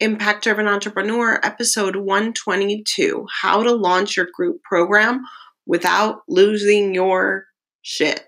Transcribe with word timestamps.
Impact 0.00 0.44
Driven 0.44 0.68
Entrepreneur, 0.68 1.40
episode 1.42 1.96
122 1.96 3.26
How 3.42 3.64
to 3.64 3.72
Launch 3.72 4.16
Your 4.16 4.28
Group 4.32 4.62
Program 4.62 5.24
Without 5.66 6.20
Losing 6.28 6.94
Your 6.94 7.46
Shit. 7.82 8.24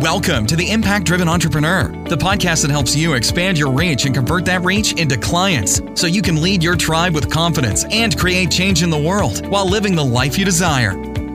Welcome 0.00 0.46
to 0.46 0.54
the 0.54 0.68
Impact 0.70 1.04
Driven 1.04 1.28
Entrepreneur, 1.28 1.88
the 2.08 2.16
podcast 2.16 2.62
that 2.62 2.70
helps 2.70 2.94
you 2.94 3.14
expand 3.14 3.58
your 3.58 3.72
reach 3.72 4.04
and 4.04 4.14
convert 4.14 4.44
that 4.44 4.62
reach 4.62 4.92
into 4.92 5.16
clients 5.16 5.80
so 5.94 6.06
you 6.06 6.22
can 6.22 6.40
lead 6.40 6.62
your 6.62 6.76
tribe 6.76 7.12
with 7.12 7.28
confidence 7.28 7.84
and 7.90 8.16
create 8.16 8.52
change 8.52 8.84
in 8.84 8.90
the 8.90 8.98
world 8.98 9.48
while 9.48 9.68
living 9.68 9.96
the 9.96 10.04
life 10.04 10.38
you 10.38 10.44
desire. 10.44 10.92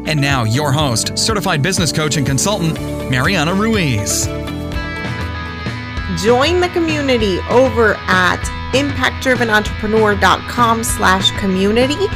And 0.08 0.22
now, 0.22 0.46
your 0.46 0.72
host, 0.72 1.18
certified 1.18 1.62
business 1.62 1.92
coach 1.92 2.16
and 2.16 2.26
consultant, 2.26 2.80
Mariana 3.12 3.54
Ruiz. 3.54 4.30
Join 6.18 6.60
the 6.60 6.70
community 6.70 7.40
over 7.50 7.96
at 8.08 8.42
impactdrivenentrepreneur.com 8.74 10.84
slash 10.84 11.32
community. 11.40 12.08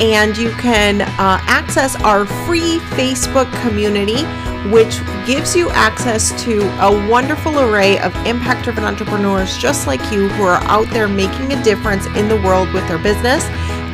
And 0.00 0.36
you 0.36 0.50
can 0.52 1.02
uh, 1.02 1.40
access 1.42 1.96
our 2.02 2.24
free 2.46 2.78
Facebook 2.90 3.50
community 3.62 4.24
which 4.70 5.00
gives 5.24 5.54
you 5.54 5.70
access 5.70 6.42
to 6.42 6.60
a 6.84 7.08
wonderful 7.08 7.60
array 7.60 7.98
of 8.00 8.14
impact 8.26 8.64
driven 8.64 8.84
entrepreneurs 8.84 9.56
just 9.56 9.86
like 9.86 10.00
you 10.12 10.28
who 10.28 10.42
are 10.42 10.60
out 10.64 10.90
there 10.90 11.08
making 11.08 11.52
a 11.52 11.62
difference 11.62 12.06
in 12.16 12.28
the 12.28 12.36
world 12.42 12.70
with 12.72 12.86
their 12.88 12.98
business. 12.98 13.44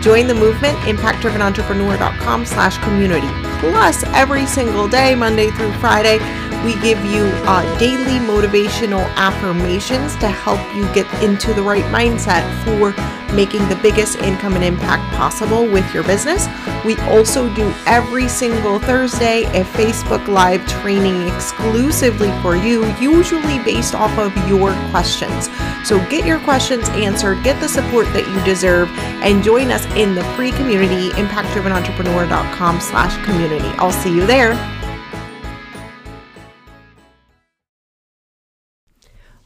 Join 0.02 0.26
the 0.26 0.34
movement 0.34 0.76
impactdrivenentrepreneur.com 0.78 2.46
slash 2.46 2.78
community. 2.78 3.28
Plus 3.60 4.04
every 4.08 4.46
single 4.46 4.88
day 4.88 5.14
monday 5.14 5.50
through 5.50 5.72
friday 5.74 6.18
we 6.64 6.74
give 6.80 7.04
you 7.04 7.24
uh, 7.44 7.78
daily 7.78 8.18
motivational 8.26 9.04
affirmations 9.16 10.16
to 10.16 10.28
help 10.28 10.60
you 10.74 10.90
get 10.94 11.06
into 11.22 11.52
the 11.52 11.62
right 11.62 11.84
mindset 11.84 12.42
for 12.64 12.92
making 13.34 13.68
the 13.68 13.76
biggest 13.76 14.18
income 14.20 14.54
and 14.54 14.64
impact 14.64 15.02
possible 15.14 15.66
with 15.66 15.92
your 15.92 16.04
business. 16.04 16.46
We 16.84 16.96
also 17.00 17.52
do 17.54 17.72
every 17.86 18.28
single 18.28 18.78
Thursday 18.78 19.44
a 19.60 19.64
Facebook 19.64 20.26
Live 20.28 20.66
training 20.66 21.28
exclusively 21.28 22.30
for 22.40 22.56
you, 22.56 22.86
usually 22.96 23.58
based 23.60 23.94
off 23.94 24.16
of 24.18 24.34
your 24.48 24.72
questions. 24.90 25.50
So 25.86 25.98
get 26.08 26.24
your 26.24 26.38
questions 26.40 26.88
answered, 26.90 27.42
get 27.42 27.60
the 27.60 27.68
support 27.68 28.06
that 28.12 28.26
you 28.28 28.44
deserve, 28.44 28.88
and 29.22 29.42
join 29.42 29.70
us 29.70 29.84
in 29.96 30.14
the 30.14 30.24
free 30.34 30.52
community, 30.52 31.10
impactdrivenentrepreneur.com 31.10 32.80
slash 32.80 33.24
community. 33.24 33.68
I'll 33.78 33.92
see 33.92 34.14
you 34.14 34.26
there. 34.26 34.73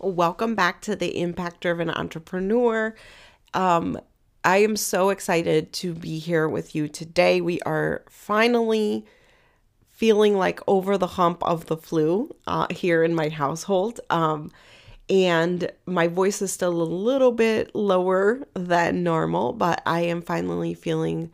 Welcome 0.01 0.55
back 0.55 0.81
to 0.83 0.95
the 0.95 1.19
Impact 1.21 1.61
Driven 1.61 1.91
Entrepreneur. 1.91 2.95
Um, 3.53 3.99
I 4.45 4.59
am 4.59 4.77
so 4.77 5.11
excited 5.11 5.73
to 5.73 5.93
be 5.93 6.21
here 6.21 6.49
with 6.49 6.77
you 6.77 6.87
today. 6.87 7.41
We 7.41 7.61
are 7.63 8.05
finally 8.09 9.05
feeling 9.91 10.37
like 10.37 10.61
over 10.69 10.97
the 10.97 11.09
hump 11.09 11.43
of 11.43 11.67
the 11.67 11.77
flu 11.77 12.33
uh, 12.47 12.69
here 12.71 13.03
in 13.03 13.13
my 13.13 13.29
household. 13.29 13.99
Um, 14.09 14.53
and 15.11 15.69
my 15.85 16.07
voice 16.07 16.41
is 16.43 16.53
still 16.53 16.81
a 16.81 16.85
little 16.85 17.33
bit 17.33 17.75
lower 17.75 18.47
than 18.55 19.03
normal, 19.03 19.53
but 19.53 19.83
I 19.85 20.03
am 20.03 20.23
finally 20.23 20.75
feeling 20.75 21.33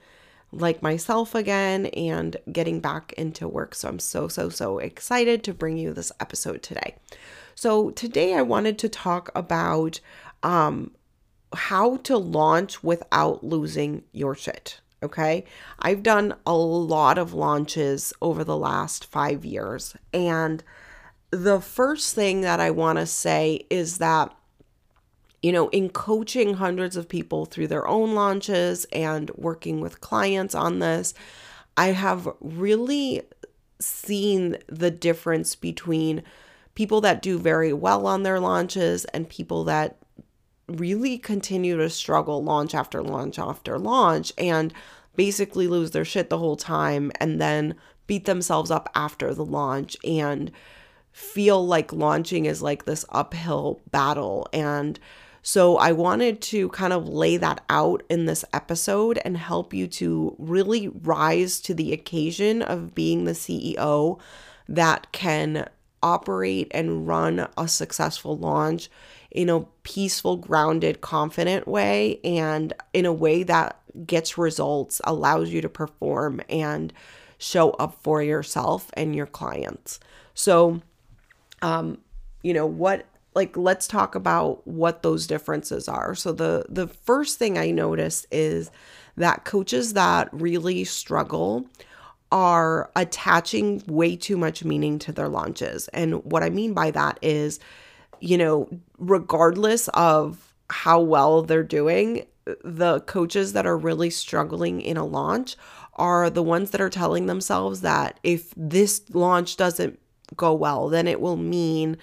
like 0.53 0.81
myself 0.81 1.34
again 1.34 1.84
and 1.87 2.39
getting 2.51 2.81
back 2.81 3.12
into 3.19 3.47
work. 3.47 3.75
So 3.75 3.89
I'm 3.89 3.99
so, 3.99 4.27
so, 4.27 4.49
so 4.49 4.78
excited 4.78 5.45
to 5.45 5.53
bring 5.53 5.77
you 5.77 5.93
this 5.93 6.12
episode 6.19 6.62
today. 6.62 6.95
So, 7.55 7.91
today 7.91 8.34
I 8.34 8.42
wanted 8.42 8.78
to 8.78 8.88
talk 8.88 9.30
about 9.34 10.00
um, 10.42 10.92
how 11.55 11.97
to 11.98 12.16
launch 12.16 12.83
without 12.83 13.44
losing 13.44 14.02
your 14.12 14.34
shit. 14.34 14.80
Okay. 15.02 15.44
I've 15.80 16.03
done 16.03 16.34
a 16.47 16.54
lot 16.54 17.19
of 17.19 17.34
launches 17.34 18.12
over 18.22 18.43
the 18.43 18.56
last 18.56 19.04
five 19.04 19.44
years. 19.44 19.94
And 20.14 20.64
the 21.31 21.60
first 21.60 22.14
thing 22.14 22.41
that 22.41 22.59
I 22.59 22.70
want 22.70 22.98
to 22.98 23.06
say 23.06 23.66
is 23.69 23.98
that, 23.98 24.34
you 25.43 25.53
know, 25.53 25.69
in 25.69 25.91
coaching 25.91 26.54
hundreds 26.54 26.97
of 26.97 27.09
people 27.09 27.44
through 27.44 27.66
their 27.66 27.87
own 27.87 28.14
launches 28.14 28.87
and 28.93 29.31
working 29.34 29.82
with 29.82 30.00
clients 30.00 30.54
on 30.54 30.78
this, 30.78 31.12
I 31.76 31.88
have 31.88 32.26
really 32.41 33.22
seen 33.81 34.56
the 34.69 34.91
difference 34.91 35.54
between 35.54 36.22
people 36.75 37.01
that 37.01 37.23
do 37.23 37.39
very 37.39 37.73
well 37.73 38.07
on 38.07 38.23
their 38.23 38.41
launches 38.41 39.05
and 39.07 39.29
people 39.29 39.65
that 39.65 39.97
really 40.69 41.19
continue 41.19 41.77
to 41.77 41.91
struggle 41.91 42.43
launch 42.43 42.75
after 42.75 43.03
launch 43.03 43.39
after 43.39 43.79
launch 43.79 44.33
and 44.39 44.73
basically 45.15 45.69
lose 45.69 45.91
their 45.93 46.05
shit 46.05 46.31
the 46.31 46.39
whole 46.39 46.57
time 46.57 47.12
and 47.21 47.41
then 47.41 47.75
beat 48.07 48.25
themselves 48.25 48.71
up 48.71 48.91
after 48.95 49.33
the 49.35 49.45
launch 49.45 49.97
and 50.05 50.51
feel 51.12 51.65
like 51.65 51.93
launching 51.93 52.45
is 52.45 52.61
like 52.61 52.85
this 52.85 53.05
uphill 53.11 53.81
battle. 53.91 54.49
And 54.53 54.99
so 55.43 55.77
I 55.77 55.93
wanted 55.93 56.41
to 56.43 56.69
kind 56.71 56.93
of 56.93 57.09
lay 57.09 57.37
that 57.37 57.62
out 57.69 58.03
in 58.09 58.25
this 58.25 58.45
episode 58.53 59.21
and 59.25 59.37
help 59.37 59.73
you 59.73 59.87
to 59.89 60.35
really 60.39 60.89
rise 60.89 61.61
to 61.61 61.75
the 61.75 61.93
occasion 61.93 62.62
of 62.62 62.95
being 62.95 63.25
the 63.25 63.33
CEO 63.33 64.19
that 64.69 65.12
can 65.12 65.69
operate 66.04 66.69
and 66.70 67.09
run 67.09 67.48
a 67.56 67.66
successful 67.66 68.37
launch 68.37 68.91
in 69.31 69.48
a 69.48 69.60
peaceful, 69.82 70.37
grounded, 70.37 71.00
confident 71.00 71.66
way 71.66 72.20
and 72.22 72.72
in 72.92 73.06
a 73.06 73.12
way 73.12 73.42
that 73.42 73.81
gets 74.06 74.38
results, 74.38 75.00
allows 75.04 75.50
you 75.50 75.60
to 75.60 75.69
perform 75.69 76.41
and 76.48 76.93
show 77.38 77.70
up 77.70 77.98
for 78.03 78.22
yourself 78.22 78.91
and 78.94 79.16
your 79.16 79.26
clients. 79.26 79.98
So, 80.34 80.82
um, 81.62 81.98
you 82.43 82.53
know, 82.53 82.66
what 82.66 83.06
like 83.34 83.56
let's 83.56 83.88
talk 83.88 84.14
about 84.14 84.64
what 84.66 85.03
those 85.03 85.26
differences 85.26 85.88
are. 85.88 86.14
So 86.14 86.32
the 86.32 86.66
the 86.69 86.87
first 86.87 87.38
thing 87.38 87.59
I 87.59 87.70
notice 87.70 88.26
is 88.31 88.70
that 89.16 89.44
coaches 89.44 89.94
that 89.94 90.28
really 90.32 90.84
struggle 90.84 91.66
are 92.34 92.91
attaching 92.97 93.81
way 93.87 94.17
too 94.17 94.37
much 94.37 94.65
meaning 94.65 94.99
to 94.99 95.12
their 95.12 95.28
launches. 95.28 95.87
And 95.89 96.25
what 96.25 96.43
I 96.43 96.50
mean 96.50 96.75
by 96.75 96.91
that 96.91 97.17
is, 97.22 97.61
you 98.19 98.37
know, 98.37 98.69
regardless 98.99 99.87
of 99.95 100.53
how 100.69 101.00
well 101.00 101.43
they're 101.43 101.62
doing, 101.62 102.27
the 102.65 103.03
coaches 103.03 103.53
that 103.53 103.67
are 103.67 103.78
really 103.78 104.11
struggling 104.11 104.81
in 104.81 104.97
a 104.97 105.05
launch 105.05 105.55
are 105.94 106.28
the 106.28 106.43
ones 106.43 106.73
that 106.73 106.81
are 106.81 106.91
telling 106.91 107.27
themselves 107.27 107.83
that 107.83 108.19
if 108.25 108.53
this 108.56 109.03
launch 109.15 109.56
doesn't 109.56 110.00
go 110.34 110.53
well, 110.53 110.89
then 110.89 111.06
it 111.06 111.21
will 111.21 111.37
mean 111.37 111.97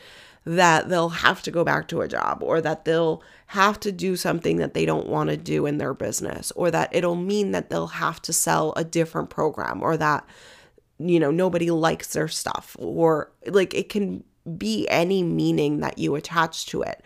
that 0.46 0.88
they'll 0.88 1.10
have 1.10 1.42
to 1.44 1.52
go 1.52 1.66
back 1.66 1.90
to 1.90 2.00
a 2.00 2.08
job 2.08 2.42
or 2.42 2.62
that 2.62 2.86
they'll 2.86 3.22
have 3.52 3.78
to 3.82 3.92
do 3.92 4.16
something 4.16 4.56
that 4.58 4.74
they 4.74 4.86
don't 4.86 5.10
want 5.10 5.30
to 5.30 5.36
do 5.36 5.66
in 5.66 5.78
their 5.78 5.94
business 5.94 6.54
or 6.56 6.72
that 6.72 6.88
it'll 6.96 7.18
mean 7.18 7.52
that 7.52 7.70
they'll 7.70 7.88
have 7.88 8.22
to 8.22 8.32
sell 8.32 8.72
a 8.78 8.84
different 8.86 9.30
program 9.30 9.84
or 9.84 9.98
that 9.98 10.26
you 11.00 11.20
know 11.20 11.32
nobody 11.32 11.70
likes 11.70 12.14
their 12.14 12.30
stuff 12.30 12.78
or 12.80 13.30
like 13.48 13.74
it 13.74 13.90
can 13.90 14.24
be 14.58 14.88
any 14.88 15.22
meaning 15.22 15.82
that 15.82 15.98
you 15.98 16.16
attach 16.16 16.66
to 16.66 16.82
it 16.82 17.04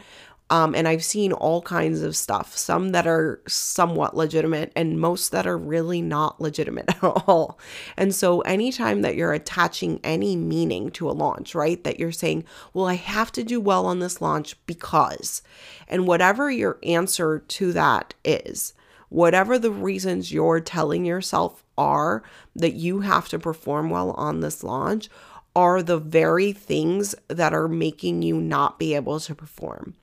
um, 0.51 0.75
and 0.75 0.87
I've 0.87 1.03
seen 1.03 1.33
all 1.33 1.63
kinds 1.63 2.03
of 2.03 2.15
stuff, 2.15 2.55
some 2.55 2.91
that 2.91 3.07
are 3.07 3.41
somewhat 3.47 4.15
legitimate 4.15 4.71
and 4.75 4.99
most 4.99 5.31
that 5.31 5.47
are 5.47 5.57
really 5.57 6.03
not 6.03 6.39
legitimate 6.39 6.85
at 6.89 7.03
all. 7.03 7.59
And 7.97 8.13
so, 8.13 8.41
anytime 8.41 9.01
that 9.01 9.15
you're 9.15 9.33
attaching 9.33 9.99
any 10.03 10.35
meaning 10.35 10.91
to 10.91 11.09
a 11.09 11.13
launch, 11.13 11.55
right, 11.55 11.83
that 11.83 11.99
you're 11.99 12.11
saying, 12.11 12.43
well, 12.73 12.85
I 12.85 12.93
have 12.93 13.31
to 13.33 13.43
do 13.43 13.59
well 13.59 13.87
on 13.87 13.99
this 13.99 14.21
launch 14.21 14.55
because, 14.67 15.41
and 15.87 16.05
whatever 16.05 16.51
your 16.51 16.77
answer 16.83 17.39
to 17.39 17.73
that 17.73 18.13
is, 18.23 18.75
whatever 19.09 19.57
the 19.57 19.71
reasons 19.71 20.31
you're 20.31 20.59
telling 20.59 21.05
yourself 21.05 21.63
are 21.75 22.21
that 22.55 22.73
you 22.73 22.99
have 22.99 23.27
to 23.29 23.39
perform 23.39 23.89
well 23.89 24.11
on 24.11 24.41
this 24.41 24.63
launch, 24.63 25.09
are 25.55 25.81
the 25.81 25.97
very 25.97 26.51
things 26.51 27.15
that 27.29 27.53
are 27.53 27.67
making 27.67 28.21
you 28.21 28.39
not 28.39 28.77
be 28.77 28.93
able 28.93 29.19
to 29.19 29.33
perform 29.33 29.95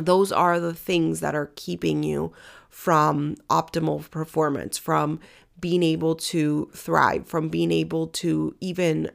those 0.00 0.32
are 0.32 0.60
the 0.60 0.74
things 0.74 1.20
that 1.20 1.34
are 1.34 1.50
keeping 1.56 2.02
you 2.02 2.32
from 2.68 3.36
optimal 3.50 4.08
performance, 4.10 4.78
from 4.78 5.20
being 5.60 5.82
able 5.82 6.14
to 6.14 6.70
thrive, 6.74 7.26
from 7.26 7.48
being 7.48 7.72
able 7.72 8.06
to 8.06 8.54
even 8.60 9.10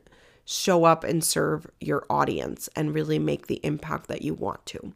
show 0.45 0.83
up 0.83 1.03
and 1.03 1.23
serve 1.23 1.65
your 1.79 2.05
audience 2.09 2.67
and 2.75 2.93
really 2.93 3.17
make 3.17 3.47
the 3.47 3.61
impact 3.63 4.07
that 4.07 4.21
you 4.21 4.33
want 4.33 4.65
to. 4.65 4.93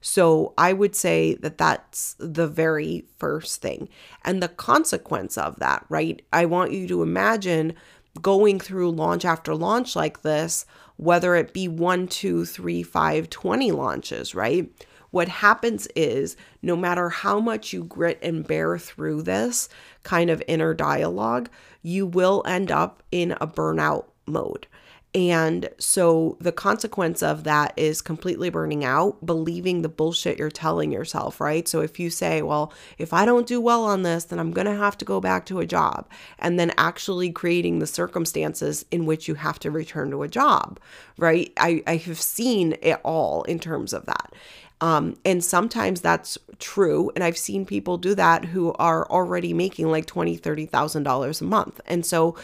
So 0.00 0.54
I 0.58 0.72
would 0.72 0.94
say 0.96 1.34
that 1.36 1.58
that's 1.58 2.14
the 2.18 2.48
very 2.48 3.04
first 3.18 3.60
thing. 3.60 3.88
And 4.24 4.42
the 4.42 4.48
consequence 4.48 5.38
of 5.38 5.56
that, 5.60 5.84
right? 5.88 6.22
I 6.32 6.46
want 6.46 6.72
you 6.72 6.86
to 6.88 7.02
imagine 7.02 7.74
going 8.20 8.58
through 8.58 8.90
launch 8.90 9.24
after 9.24 9.54
launch 9.54 9.94
like 9.94 10.22
this 10.22 10.66
whether 10.98 11.36
it 11.36 11.54
be 11.54 11.68
one, 11.68 12.08
two, 12.08 12.44
three, 12.44 12.82
five, 12.82 13.30
20 13.30 13.70
launches, 13.70 14.34
right? 14.34 14.68
What 15.10 15.28
happens 15.28 15.86
is 15.96 16.36
no 16.62 16.76
matter 16.76 17.08
how 17.08 17.40
much 17.40 17.72
you 17.72 17.84
grit 17.84 18.18
and 18.22 18.46
bear 18.46 18.78
through 18.78 19.22
this 19.22 19.68
kind 20.02 20.30
of 20.30 20.42
inner 20.46 20.74
dialogue, 20.74 21.50
you 21.82 22.06
will 22.06 22.42
end 22.46 22.70
up 22.70 23.02
in 23.10 23.32
a 23.32 23.46
burnout 23.46 24.06
mode. 24.26 24.66
And 25.14 25.70
so 25.78 26.36
the 26.38 26.52
consequence 26.52 27.22
of 27.22 27.44
that 27.44 27.72
is 27.76 28.02
completely 28.02 28.50
burning 28.50 28.84
out, 28.84 29.24
believing 29.24 29.80
the 29.80 29.88
bullshit 29.88 30.38
you're 30.38 30.50
telling 30.50 30.92
yourself, 30.92 31.40
right? 31.40 31.66
So 31.66 31.80
if 31.80 31.98
you 31.98 32.10
say, 32.10 32.42
well, 32.42 32.74
if 32.98 33.14
I 33.14 33.24
don't 33.24 33.46
do 33.46 33.58
well 33.58 33.84
on 33.84 34.02
this, 34.02 34.24
then 34.24 34.38
I'm 34.38 34.50
going 34.50 34.66
to 34.66 34.76
have 34.76 34.98
to 34.98 35.06
go 35.06 35.18
back 35.18 35.46
to 35.46 35.60
a 35.60 35.66
job, 35.66 36.06
and 36.38 36.60
then 36.60 36.74
actually 36.76 37.30
creating 37.32 37.78
the 37.78 37.86
circumstances 37.86 38.84
in 38.90 39.06
which 39.06 39.28
you 39.28 39.34
have 39.36 39.58
to 39.60 39.70
return 39.70 40.10
to 40.10 40.22
a 40.22 40.28
job, 40.28 40.78
right? 41.16 41.54
I, 41.56 41.82
I 41.86 41.96
have 41.96 42.20
seen 42.20 42.76
it 42.82 43.00
all 43.02 43.44
in 43.44 43.58
terms 43.58 43.94
of 43.94 44.04
that. 44.06 44.34
Um, 44.80 45.16
and 45.24 45.42
sometimes 45.42 46.00
that's 46.00 46.38
true. 46.58 47.10
And 47.14 47.24
I've 47.24 47.38
seen 47.38 47.66
people 47.66 47.98
do 47.98 48.14
that 48.14 48.44
who 48.46 48.72
are 48.74 49.06
already 49.10 49.52
making 49.52 49.90
like 49.90 50.06
twenty, 50.06 50.36
thirty 50.36 50.66
thousand 50.66 51.02
dollars 51.02 51.40
a 51.40 51.44
month. 51.44 51.80
And 51.86 52.06
so 52.06 52.36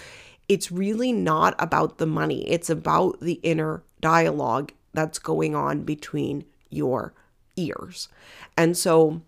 it's 0.48 0.70
really 0.72 1.12
not 1.12 1.54
about 1.58 1.98
the 1.98 2.06
money. 2.06 2.48
It's 2.48 2.68
about 2.68 3.20
the 3.20 3.40
inner 3.42 3.82
dialogue 4.00 4.72
that's 4.92 5.18
going 5.18 5.54
on 5.54 5.82
between 5.82 6.44
your 6.70 7.14
ears. 7.56 8.08
And 8.56 8.76
so 8.76 9.22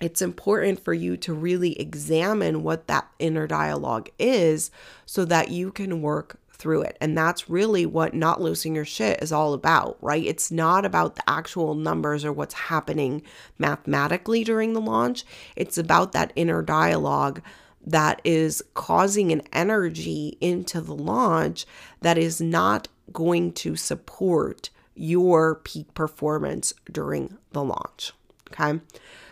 it's 0.00 0.20
important 0.20 0.82
for 0.84 0.92
you 0.92 1.16
to 1.16 1.32
really 1.32 1.78
examine 1.80 2.62
what 2.62 2.86
that 2.86 3.08
inner 3.18 3.46
dialogue 3.46 4.10
is 4.18 4.70
so 5.06 5.24
that 5.24 5.50
you 5.50 5.72
can 5.72 6.02
work 6.02 6.38
through 6.56 6.82
it. 6.82 6.96
And 7.00 7.16
that's 7.16 7.50
really 7.50 7.86
what 7.86 8.14
not 8.14 8.40
losing 8.40 8.74
your 8.74 8.84
shit 8.84 9.22
is 9.22 9.32
all 9.32 9.54
about, 9.54 9.98
right? 10.00 10.24
It's 10.24 10.50
not 10.50 10.84
about 10.84 11.16
the 11.16 11.28
actual 11.28 11.74
numbers 11.74 12.24
or 12.24 12.32
what's 12.32 12.54
happening 12.54 13.22
mathematically 13.58 14.44
during 14.44 14.72
the 14.72 14.80
launch. 14.80 15.24
It's 15.54 15.78
about 15.78 16.12
that 16.12 16.32
inner 16.34 16.62
dialogue 16.62 17.42
that 17.86 18.20
is 18.24 18.62
causing 18.74 19.30
an 19.30 19.42
energy 19.52 20.36
into 20.40 20.80
the 20.80 20.94
launch 20.94 21.66
that 22.00 22.18
is 22.18 22.40
not 22.40 22.88
going 23.12 23.52
to 23.52 23.76
support 23.76 24.70
your 24.94 25.56
peak 25.56 25.94
performance 25.94 26.72
during 26.90 27.36
the 27.52 27.62
launch. 27.62 28.12
Okay. 28.48 28.80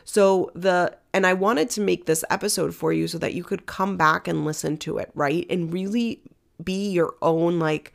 So, 0.04 0.50
the, 0.54 0.96
and 1.14 1.26
I 1.26 1.32
wanted 1.32 1.70
to 1.70 1.80
make 1.80 2.04
this 2.04 2.24
episode 2.28 2.74
for 2.74 2.92
you 2.92 3.08
so 3.08 3.16
that 3.18 3.32
you 3.32 3.42
could 3.42 3.64
come 3.64 3.96
back 3.96 4.28
and 4.28 4.44
listen 4.44 4.76
to 4.78 4.98
it, 4.98 5.10
right? 5.14 5.46
And 5.48 5.72
really 5.72 6.20
be 6.62 6.90
your 6.90 7.14
own, 7.22 7.58
like, 7.58 7.92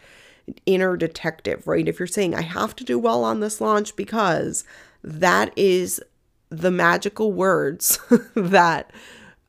inner 0.65 0.97
detective, 0.97 1.67
right? 1.67 1.87
If 1.87 1.99
you're 1.99 2.07
saying, 2.07 2.35
I 2.35 2.41
have 2.41 2.75
to 2.77 2.83
do 2.83 2.97
well 2.97 3.23
on 3.23 3.39
this 3.39 3.61
launch 3.61 3.95
because 3.95 4.63
that 5.03 5.51
is 5.55 6.01
the 6.49 6.71
magical 6.71 7.31
words 7.31 7.99
that 8.35 8.91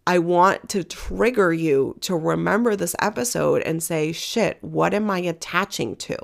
I 0.07 0.19
want 0.19 0.69
to 0.71 0.85
trigger 0.85 1.53
you 1.53 1.97
to 2.01 2.17
remember 2.17 2.77
this 2.77 2.97
episode 3.01 3.63
and 3.63 3.83
say, 3.83 4.13
shit, 4.13 4.59
what 4.61 4.95
am 4.95 5.11
I 5.11 5.21
attaching 5.21 5.97
to? 5.97 6.17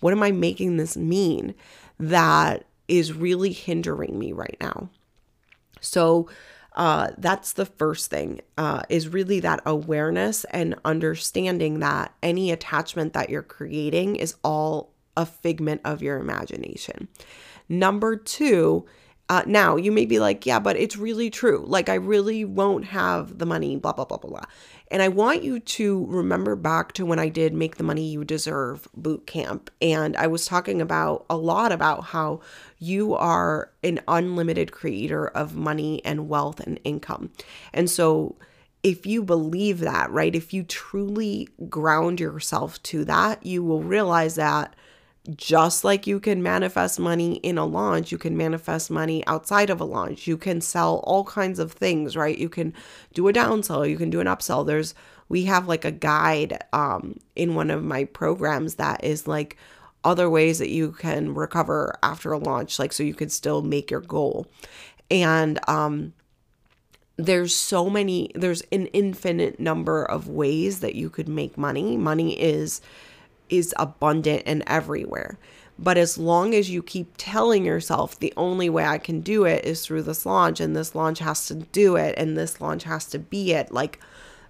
What 0.00 0.12
am 0.12 0.22
I 0.22 0.32
making 0.32 0.76
this 0.76 0.96
mean 0.96 1.54
that 1.98 2.64
is 2.88 3.12
really 3.12 3.52
hindering 3.52 4.18
me 4.18 4.32
right 4.32 4.56
now? 4.60 4.88
So, 5.80 6.28
uh, 6.76 7.08
that's 7.18 7.54
the 7.54 7.66
first 7.66 8.10
thing 8.10 8.40
uh, 8.58 8.82
is 8.88 9.08
really 9.08 9.40
that 9.40 9.60
awareness 9.64 10.44
and 10.44 10.74
understanding 10.84 11.80
that 11.80 12.14
any 12.22 12.50
attachment 12.50 13.14
that 13.14 13.30
you're 13.30 13.42
creating 13.42 14.16
is 14.16 14.36
all 14.44 14.92
a 15.16 15.24
figment 15.24 15.80
of 15.84 16.02
your 16.02 16.18
imagination. 16.18 17.08
Number 17.68 18.16
two 18.16 18.86
uh, 19.28 19.42
now, 19.44 19.74
you 19.74 19.90
may 19.90 20.06
be 20.06 20.20
like, 20.20 20.46
yeah, 20.46 20.60
but 20.60 20.76
it's 20.76 20.96
really 20.96 21.30
true. 21.30 21.64
Like, 21.66 21.88
I 21.88 21.94
really 21.94 22.44
won't 22.44 22.84
have 22.84 23.38
the 23.38 23.46
money, 23.46 23.74
blah, 23.76 23.92
blah, 23.92 24.04
blah, 24.04 24.18
blah, 24.18 24.30
blah. 24.30 24.44
And 24.88 25.02
I 25.02 25.08
want 25.08 25.42
you 25.42 25.58
to 25.58 26.06
remember 26.06 26.54
back 26.54 26.92
to 26.92 27.06
when 27.06 27.18
I 27.18 27.28
did 27.28 27.52
Make 27.52 27.76
the 27.76 27.82
Money 27.82 28.08
You 28.08 28.24
Deserve 28.24 28.88
boot 28.94 29.26
camp. 29.26 29.70
And 29.82 30.16
I 30.16 30.26
was 30.28 30.46
talking 30.46 30.80
about 30.80 31.26
a 31.28 31.36
lot 31.36 31.72
about 31.72 32.04
how 32.04 32.40
you 32.78 33.14
are 33.14 33.72
an 33.82 34.00
unlimited 34.06 34.70
creator 34.70 35.26
of 35.28 35.56
money 35.56 36.04
and 36.04 36.28
wealth 36.28 36.60
and 36.60 36.78
income. 36.84 37.30
And 37.72 37.90
so, 37.90 38.36
if 38.82 39.04
you 39.04 39.24
believe 39.24 39.80
that, 39.80 40.12
right, 40.12 40.36
if 40.36 40.54
you 40.54 40.62
truly 40.62 41.48
ground 41.68 42.20
yourself 42.20 42.80
to 42.84 43.04
that, 43.06 43.44
you 43.44 43.64
will 43.64 43.82
realize 43.82 44.36
that 44.36 44.76
just 45.34 45.84
like 45.84 46.06
you 46.06 46.20
can 46.20 46.42
manifest 46.42 46.98
money 46.98 47.36
in 47.36 47.58
a 47.58 47.64
launch, 47.64 48.12
you 48.12 48.18
can 48.18 48.36
manifest 48.36 48.90
money 48.90 49.26
outside 49.26 49.70
of 49.70 49.80
a 49.80 49.84
launch. 49.84 50.26
You 50.26 50.36
can 50.36 50.60
sell 50.60 50.96
all 51.04 51.24
kinds 51.24 51.58
of 51.58 51.72
things, 51.72 52.16
right? 52.16 52.38
You 52.38 52.48
can 52.48 52.74
do 53.14 53.28
a 53.28 53.32
downsell, 53.32 53.88
you 53.88 53.96
can 53.96 54.10
do 54.10 54.20
an 54.20 54.26
upsell. 54.26 54.66
There's 54.66 54.94
we 55.28 55.44
have 55.44 55.66
like 55.66 55.84
a 55.84 55.90
guide 55.90 56.62
um, 56.72 57.18
in 57.34 57.54
one 57.54 57.70
of 57.70 57.82
my 57.82 58.04
programs 58.04 58.76
that 58.76 59.02
is 59.02 59.26
like 59.26 59.56
other 60.04 60.30
ways 60.30 60.60
that 60.60 60.70
you 60.70 60.92
can 60.92 61.34
recover 61.34 61.98
after 62.02 62.32
a 62.32 62.38
launch, 62.38 62.78
like 62.78 62.92
so 62.92 63.02
you 63.02 63.14
can 63.14 63.28
still 63.28 63.62
make 63.62 63.90
your 63.90 64.00
goal. 64.00 64.46
And 65.10 65.58
um, 65.68 66.12
there's 67.16 67.54
so 67.54 67.90
many, 67.90 68.30
there's 68.34 68.62
an 68.70 68.86
infinite 68.88 69.58
number 69.58 70.04
of 70.04 70.28
ways 70.28 70.80
that 70.80 70.94
you 70.94 71.10
could 71.10 71.28
make 71.28 71.58
money. 71.58 71.96
Money 71.96 72.40
is 72.40 72.80
is 73.48 73.74
abundant 73.78 74.42
and 74.46 74.62
everywhere. 74.66 75.38
But 75.78 75.98
as 75.98 76.16
long 76.16 76.54
as 76.54 76.70
you 76.70 76.82
keep 76.82 77.14
telling 77.18 77.64
yourself 77.64 78.18
the 78.18 78.32
only 78.36 78.70
way 78.70 78.86
I 78.86 78.98
can 78.98 79.20
do 79.20 79.44
it 79.44 79.64
is 79.64 79.84
through 79.84 80.02
this 80.02 80.24
launch 80.24 80.58
and 80.58 80.74
this 80.74 80.94
launch 80.94 81.18
has 81.18 81.46
to 81.48 81.54
do 81.54 81.96
it 81.96 82.14
and 82.16 82.36
this 82.36 82.60
launch 82.60 82.84
has 82.84 83.04
to 83.06 83.18
be 83.18 83.52
it, 83.52 83.70
like 83.72 84.00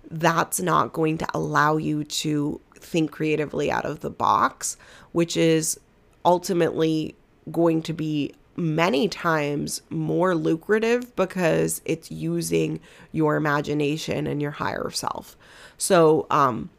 that's 0.08 0.60
not 0.60 0.92
going 0.92 1.18
to 1.18 1.26
allow 1.34 1.76
you 1.76 2.04
to 2.04 2.60
think 2.76 3.10
creatively 3.10 3.70
out 3.70 3.84
of 3.84 4.00
the 4.00 4.10
box, 4.10 4.76
which 5.12 5.36
is 5.36 5.80
ultimately 6.24 7.16
going 7.50 7.82
to 7.82 7.92
be 7.92 8.32
many 8.56 9.08
times 9.08 9.82
more 9.90 10.34
lucrative 10.34 11.14
because 11.16 11.82
it's 11.84 12.10
using 12.10 12.80
your 13.12 13.36
imagination 13.36 14.26
and 14.26 14.40
your 14.40 14.52
higher 14.52 14.90
self. 14.90 15.36
So, 15.76 16.26
um, 16.30 16.70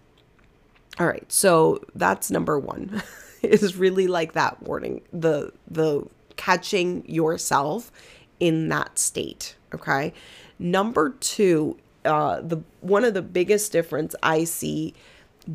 all 0.99 1.07
right, 1.07 1.31
so 1.31 1.81
that's 1.95 2.31
number 2.31 2.57
one. 2.59 3.01
is 3.41 3.75
really 3.75 4.07
like 4.07 4.33
that 4.33 4.61
warning, 4.63 5.01
the 5.13 5.51
the 5.69 6.03
catching 6.35 7.07
yourself 7.09 7.91
in 8.39 8.69
that 8.69 8.97
state. 8.97 9.55
Okay. 9.73 10.13
Number 10.59 11.09
two, 11.19 11.77
uh, 12.05 12.41
the 12.41 12.61
one 12.81 13.03
of 13.03 13.13
the 13.13 13.21
biggest 13.21 13.71
difference 13.71 14.15
I 14.23 14.43
see 14.43 14.93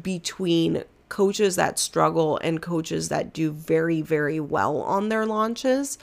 between 0.00 0.84
coaches 1.08 1.56
that 1.56 1.78
struggle 1.78 2.38
and 2.42 2.62
coaches 2.62 3.08
that 3.08 3.32
do 3.32 3.52
very 3.52 4.00
very 4.00 4.40
well 4.40 4.80
on 4.82 5.08
their 5.08 5.26
launches 5.26 5.99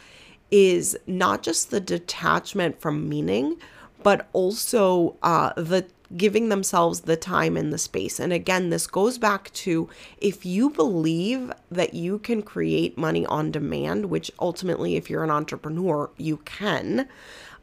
is 0.51 0.97
not 1.07 1.43
just 1.43 1.71
the 1.71 1.79
detachment 1.79 2.81
from 2.81 3.07
meaning, 3.07 3.57
but 4.03 4.27
also 4.33 5.15
uh, 5.21 5.53
the 5.53 5.85
giving 6.17 6.49
themselves 6.49 7.01
the 7.01 7.15
time 7.15 7.55
and 7.55 7.71
the 7.71 7.77
space. 7.77 8.19
And 8.19 8.33
again, 8.33 8.69
this 8.69 8.87
goes 8.87 9.17
back 9.17 9.51
to 9.53 9.89
if 10.17 10.45
you 10.45 10.69
believe 10.69 11.51
that 11.69 11.93
you 11.93 12.19
can 12.19 12.41
create 12.41 12.97
money 12.97 13.25
on 13.27 13.51
demand, 13.51 14.05
which 14.05 14.31
ultimately, 14.39 14.95
if 14.95 15.09
you're 15.09 15.23
an 15.23 15.31
entrepreneur, 15.31 16.09
you 16.17 16.37
can, 16.37 17.07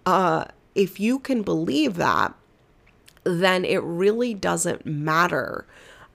uh, 0.05 0.45
if 0.75 1.01
you 1.01 1.19
can 1.19 1.43
believe 1.43 1.97
that, 1.97 2.35
then 3.25 3.65
it 3.65 3.83
really 3.83 4.35
doesn't 4.35 4.87
matter 4.87 5.67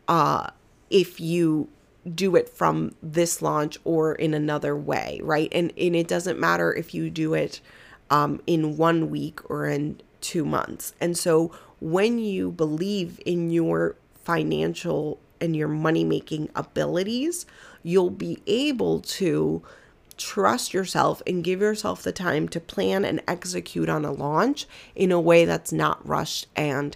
uh, 0.07 0.49
if 0.89 1.19
you 1.19 1.67
do 2.15 2.35
it 2.35 2.49
from 2.49 2.95
this 3.03 3.41
launch 3.41 3.77
or 3.83 4.15
in 4.15 4.33
another 4.33 4.75
way, 4.75 5.19
right? 5.23 5.49
And, 5.51 5.73
and 5.77 5.95
it 5.95 6.07
doesn't 6.07 6.39
matter 6.39 6.73
if 6.73 6.93
you 6.93 7.09
do 7.09 7.33
it 7.33 7.59
um, 8.09 8.41
in 8.47 8.77
one 8.77 9.09
week 9.09 9.39
or 9.49 9.67
in 9.67 10.01
two 10.21 10.45
months. 10.45 10.93
And 11.01 11.17
so 11.17 11.51
when 11.79 12.19
you 12.19 12.51
believe 12.51 13.19
in 13.25 13.49
your 13.49 13.95
financial 14.23 15.19
and 15.39 15.55
your 15.55 15.67
money 15.67 16.03
making 16.03 16.49
abilities, 16.55 17.45
you'll 17.83 18.11
be 18.11 18.37
able 18.45 19.01
to 19.01 19.63
trust 20.17 20.73
yourself 20.73 21.21
and 21.25 21.43
give 21.43 21.61
yourself 21.61 22.03
the 22.03 22.11
time 22.11 22.47
to 22.47 22.59
plan 22.59 23.03
and 23.03 23.21
execute 23.27 23.89
on 23.89 24.05
a 24.05 24.11
launch 24.11 24.67
in 24.95 25.11
a 25.11 25.19
way 25.19 25.45
that's 25.45 25.73
not 25.73 26.05
rushed 26.07 26.45
and 26.55 26.95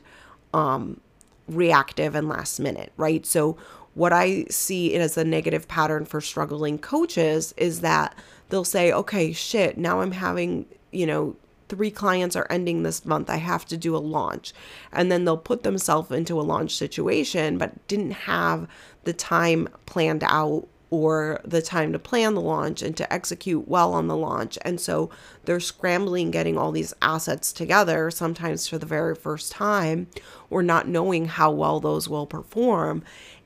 um, 0.53 1.01
reactive 1.47 2.13
and 2.13 2.29
last 2.29 2.59
minute, 2.59 2.91
right? 2.97 3.25
So, 3.25 3.57
what 3.95 4.11
I 4.11 4.43
see 4.49 4.93
as 4.95 5.17
a 5.17 5.23
negative 5.23 5.69
pattern 5.69 6.05
for 6.05 6.19
struggling 6.19 6.77
coaches 6.77 7.53
is 7.55 7.79
that 7.79 8.13
they'll 8.49 8.65
say, 8.65 8.91
okay, 8.91 9.31
shit, 9.31 9.77
now 9.77 10.01
I'm 10.01 10.11
having, 10.11 10.65
you 10.91 11.05
know, 11.05 11.37
three 11.69 11.91
clients 11.91 12.35
are 12.35 12.47
ending 12.49 12.83
this 12.83 13.05
month. 13.05 13.29
I 13.29 13.37
have 13.37 13.65
to 13.65 13.77
do 13.77 13.95
a 13.95 13.99
launch. 13.99 14.53
And 14.91 15.11
then 15.11 15.25
they'll 15.25 15.37
put 15.37 15.63
themselves 15.63 16.11
into 16.11 16.39
a 16.39 16.43
launch 16.43 16.75
situation, 16.75 17.57
but 17.57 17.87
didn't 17.87 18.11
have 18.11 18.67
the 19.03 19.13
time 19.13 19.67
planned 19.85 20.23
out 20.23 20.67
or 20.91 21.41
the 21.43 21.61
time 21.61 21.91
to 21.91 21.99
plan 21.99 22.35
the 22.35 22.41
launch 22.41 22.81
and 22.81 22.95
to 22.95 23.11
execute 23.11 23.67
well 23.67 23.93
on 23.93 24.07
the 24.07 24.15
launch. 24.15 24.57
And 24.61 24.79
so 24.79 25.09
they're 25.43 25.59
scrambling 25.59 26.31
getting 26.31 26.57
all 26.57 26.71
these 26.71 26.93
assets 27.01 27.51
together, 27.51 28.11
sometimes 28.11 28.67
for 28.67 28.77
the 28.77 28.85
very 28.85 29.15
first 29.15 29.51
time, 29.51 30.07
or 30.49 30.61
not 30.63 30.87
knowing 30.87 31.25
how 31.25 31.51
well 31.51 31.79
those 31.79 32.07
will 32.07 32.27
perform, 32.27 33.03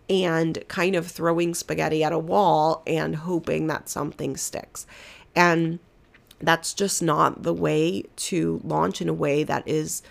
and 0.09 0.63
kind 0.67 0.95
of 0.95 1.07
throwing 1.07 1.53
spaghetti 1.53 2.03
at 2.03 2.11
a 2.11 2.19
wall 2.19 2.83
and 2.85 3.15
hoping 3.15 3.67
that 3.67 3.87
something 3.87 4.35
sticks. 4.35 4.85
And 5.35 5.79
that's 6.39 6.73
just 6.73 7.01
not 7.01 7.43
the 7.43 7.53
way 7.53 8.03
to 8.15 8.61
launch 8.63 9.01
in 9.01 9.09
a 9.09 9.13
way 9.13 9.43
that 9.43 9.67
is 9.67 10.01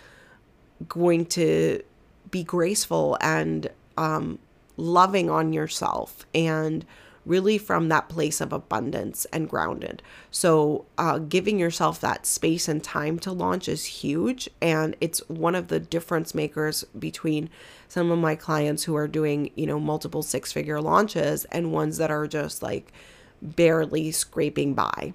going 0.87 1.25
to 1.25 1.81
be 2.29 2.43
graceful 2.43 3.17
and 3.21 3.69
um, 3.97 4.39
loving 4.77 5.29
on 5.29 5.53
yourself 5.53 6.25
and 6.33 6.85
really 7.25 7.57
from 7.57 7.89
that 7.89 8.09
place 8.09 8.41
of 8.41 8.53
abundance 8.53 9.25
and 9.25 9.49
grounded. 9.49 10.01
So, 10.31 10.85
uh, 10.97 11.19
giving 11.19 11.59
yourself 11.59 11.99
that 12.01 12.25
space 12.25 12.67
and 12.67 12.83
time 12.83 13.19
to 13.19 13.31
launch 13.31 13.67
is 13.67 13.85
huge. 13.85 14.49
And 14.61 14.95
it's 15.01 15.19
one 15.29 15.53
of 15.53 15.67
the 15.67 15.79
difference 15.79 16.33
makers 16.33 16.83
between 16.97 17.49
some 17.87 18.09
of 18.09 18.19
my 18.19 18.35
clients 18.35 18.85
who 18.85 18.95
are 18.95 19.07
doing, 19.07 19.51
you 19.55 19.67
know, 19.67 19.79
multiple 19.79 20.23
six 20.23 20.51
figure 20.51 20.81
launches 20.81 21.45
and 21.45 21.71
ones 21.71 21.97
that 21.97 22.09
are 22.09 22.25
just 22.25 22.63
like 22.63 22.91
barely 23.41 24.11
scraping 24.11 24.73
by. 24.73 25.13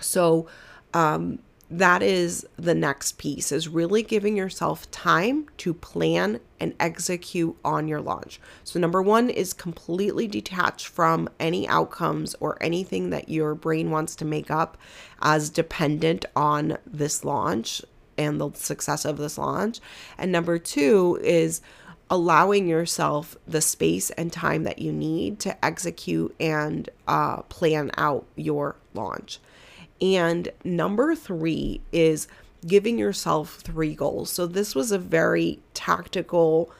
So, 0.00 0.46
um, 0.94 1.40
that 1.70 2.02
is 2.02 2.46
the 2.56 2.74
next 2.74 3.18
piece 3.18 3.52
is 3.52 3.68
really 3.68 4.02
giving 4.02 4.36
yourself 4.36 4.90
time 4.90 5.46
to 5.58 5.74
plan 5.74 6.40
and 6.58 6.74
execute 6.80 7.56
on 7.62 7.88
your 7.88 8.00
launch. 8.00 8.40
So 8.64 8.80
number 8.80 9.02
1 9.02 9.28
is 9.28 9.52
completely 9.52 10.26
detached 10.26 10.86
from 10.86 11.28
any 11.38 11.68
outcomes 11.68 12.34
or 12.40 12.56
anything 12.62 13.10
that 13.10 13.28
your 13.28 13.54
brain 13.54 13.90
wants 13.90 14.16
to 14.16 14.24
make 14.24 14.50
up 14.50 14.78
as 15.20 15.50
dependent 15.50 16.24
on 16.34 16.78
this 16.86 17.22
launch 17.22 17.82
and 18.16 18.40
the 18.40 18.50
success 18.54 19.04
of 19.04 19.18
this 19.18 19.36
launch. 19.36 19.80
And 20.16 20.32
number 20.32 20.58
2 20.58 21.20
is 21.22 21.60
allowing 22.10 22.66
yourself 22.66 23.36
the 23.46 23.60
space 23.60 24.08
and 24.10 24.32
time 24.32 24.62
that 24.62 24.78
you 24.78 24.90
need 24.90 25.38
to 25.40 25.62
execute 25.62 26.34
and 26.40 26.88
uh, 27.06 27.42
plan 27.42 27.90
out 27.98 28.24
your 28.36 28.76
launch. 28.94 29.38
And 30.00 30.50
number 30.64 31.14
three 31.14 31.80
is 31.92 32.28
giving 32.66 32.98
yourself 32.98 33.60
three 33.60 33.94
goals. 33.94 34.30
So 34.30 34.46
this 34.46 34.74
was 34.74 34.92
a 34.92 34.98
very 34.98 35.60
tactical 35.74 36.72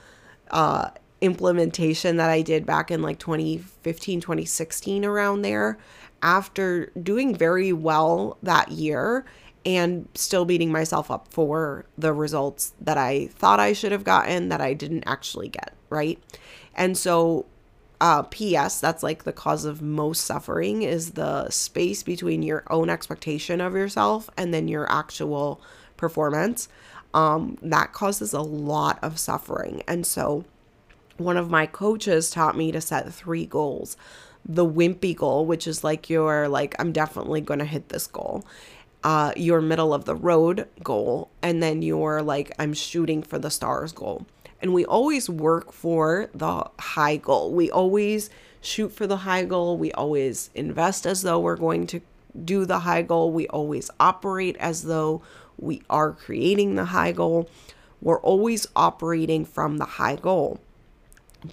uh, 0.50 0.90
implementation 1.20 2.16
that 2.16 2.30
I 2.30 2.42
did 2.42 2.66
back 2.66 2.90
in 2.90 3.02
like 3.02 3.18
2015, 3.18 4.20
2016, 4.20 5.04
around 5.04 5.42
there. 5.42 5.78
After 6.20 6.87
doing 7.00 7.34
very 7.34 7.72
well 7.72 8.38
that 8.42 8.72
year 8.72 9.25
and 9.64 10.08
still 10.14 10.44
beating 10.44 10.72
myself 10.72 11.10
up 11.10 11.28
for 11.30 11.84
the 11.96 12.12
results 12.12 12.72
that 12.80 12.98
I 12.98 13.26
thought 13.26 13.60
I 13.60 13.72
should 13.72 13.92
have 13.92 14.04
gotten 14.04 14.48
that 14.48 14.60
I 14.60 14.72
didn't 14.75 15.04
actually 15.06 15.48
get, 15.48 15.75
right? 15.90 16.18
And 16.75 16.96
so 16.96 17.46
uh, 18.00 18.22
PS, 18.22 18.80
that's 18.80 19.02
like 19.02 19.24
the 19.24 19.32
cause 19.32 19.64
of 19.64 19.82
most 19.82 20.24
suffering, 20.24 20.82
is 20.82 21.12
the 21.12 21.50
space 21.50 22.02
between 22.02 22.42
your 22.42 22.64
own 22.70 22.90
expectation 22.90 23.60
of 23.60 23.74
yourself 23.74 24.30
and 24.36 24.54
then 24.54 24.68
your 24.68 24.90
actual 24.90 25.60
performance. 25.96 26.68
Um, 27.14 27.58
that 27.62 27.92
causes 27.92 28.32
a 28.32 28.42
lot 28.42 28.98
of 29.02 29.18
suffering. 29.18 29.82
And 29.88 30.06
so, 30.06 30.44
one 31.16 31.36
of 31.36 31.50
my 31.50 31.66
coaches 31.66 32.30
taught 32.30 32.56
me 32.56 32.70
to 32.70 32.80
set 32.80 33.12
three 33.12 33.46
goals 33.46 33.96
the 34.44 34.64
wimpy 34.64 35.14
goal, 35.14 35.44
which 35.44 35.66
is 35.66 35.84
like 35.84 36.08
your, 36.08 36.48
like, 36.48 36.74
I'm 36.78 36.92
definitely 36.92 37.40
going 37.42 37.58
to 37.58 37.66
hit 37.66 37.90
this 37.90 38.06
goal. 38.06 38.44
Uh, 39.04 39.32
your 39.36 39.60
middle 39.60 39.94
of 39.94 40.06
the 40.06 40.14
road 40.14 40.66
goal, 40.82 41.30
and 41.42 41.62
then 41.62 41.82
your 41.82 42.22
like, 42.22 42.52
I'm 42.58 42.72
shooting 42.72 43.22
for 43.22 43.38
the 43.38 43.50
stars 43.50 43.92
goal. 43.92 44.26
And 44.60 44.74
we 44.74 44.84
always 44.84 45.30
work 45.30 45.72
for 45.72 46.30
the 46.34 46.68
high 46.78 47.16
goal. 47.16 47.52
We 47.52 47.70
always 47.70 48.30
shoot 48.60 48.92
for 48.92 49.06
the 49.06 49.18
high 49.18 49.44
goal. 49.44 49.76
We 49.76 49.92
always 49.92 50.50
invest 50.54 51.06
as 51.06 51.22
though 51.22 51.38
we're 51.38 51.56
going 51.56 51.86
to 51.88 52.00
do 52.44 52.64
the 52.64 52.80
high 52.80 53.02
goal. 53.02 53.30
We 53.30 53.46
always 53.48 53.90
operate 54.00 54.56
as 54.58 54.82
though 54.82 55.22
we 55.58 55.82
are 55.88 56.12
creating 56.12 56.74
the 56.74 56.86
high 56.86 57.12
goal. 57.12 57.48
We're 58.00 58.20
always 58.20 58.66
operating 58.76 59.44
from 59.44 59.78
the 59.78 59.84
high 59.84 60.16
goal. 60.16 60.60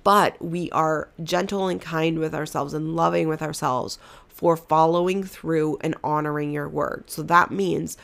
But 0.03 0.43
we 0.43 0.71
are 0.71 1.09
gentle 1.23 1.67
and 1.67 1.79
kind 1.79 2.17
with 2.17 2.33
ourselves 2.33 2.73
and 2.73 2.95
loving 2.95 3.27
with 3.27 3.41
ourselves 3.41 3.99
for 4.27 4.57
following 4.57 5.23
through 5.23 5.77
and 5.81 5.95
honoring 6.03 6.51
your 6.51 6.67
word. 6.67 7.05
So 7.07 7.21
that 7.23 7.51
means 7.51 7.97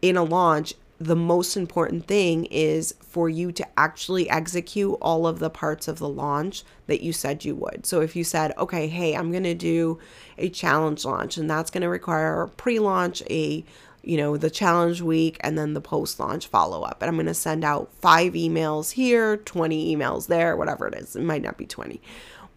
in 0.00 0.16
a 0.16 0.22
launch, 0.22 0.74
the 0.98 1.16
most 1.16 1.56
important 1.56 2.06
thing 2.06 2.44
is 2.46 2.94
for 3.00 3.28
you 3.28 3.50
to 3.52 3.66
actually 3.78 4.30
execute 4.30 4.96
all 5.02 5.26
of 5.26 5.38
the 5.38 5.50
parts 5.50 5.88
of 5.88 5.98
the 5.98 6.08
launch 6.08 6.62
that 6.86 7.02
you 7.02 7.12
said 7.12 7.44
you 7.44 7.54
would. 7.56 7.84
So 7.84 8.00
if 8.00 8.14
you 8.14 8.22
said, 8.24 8.52
okay, 8.58 8.86
hey, 8.86 9.16
I'm 9.16 9.30
going 9.30 9.44
to 9.44 9.54
do 9.54 9.98
a 10.38 10.48
challenge 10.48 11.04
launch 11.04 11.36
and 11.36 11.50
that's 11.50 11.70
going 11.70 11.82
to 11.82 11.88
require 11.88 12.42
a 12.42 12.48
pre-launch, 12.48 13.22
a 13.28 13.64
you 14.02 14.18
know, 14.18 14.36
the 14.36 14.50
challenge 14.50 15.00
week 15.00 15.38
and 15.40 15.56
then 15.56 15.72
the 15.72 15.80
post 15.80 16.20
launch 16.20 16.46
follow 16.46 16.82
up. 16.82 17.00
And 17.00 17.08
I'm 17.08 17.16
going 17.16 17.26
to 17.26 17.34
send 17.34 17.64
out 17.64 17.90
5 18.00 18.34
emails 18.34 18.92
here, 18.92 19.38
20 19.38 19.96
emails 19.96 20.26
there, 20.26 20.56
whatever 20.56 20.86
it 20.86 20.94
is. 20.94 21.16
It 21.16 21.22
might 21.22 21.42
not 21.42 21.56
be 21.56 21.64
20. 21.64 22.02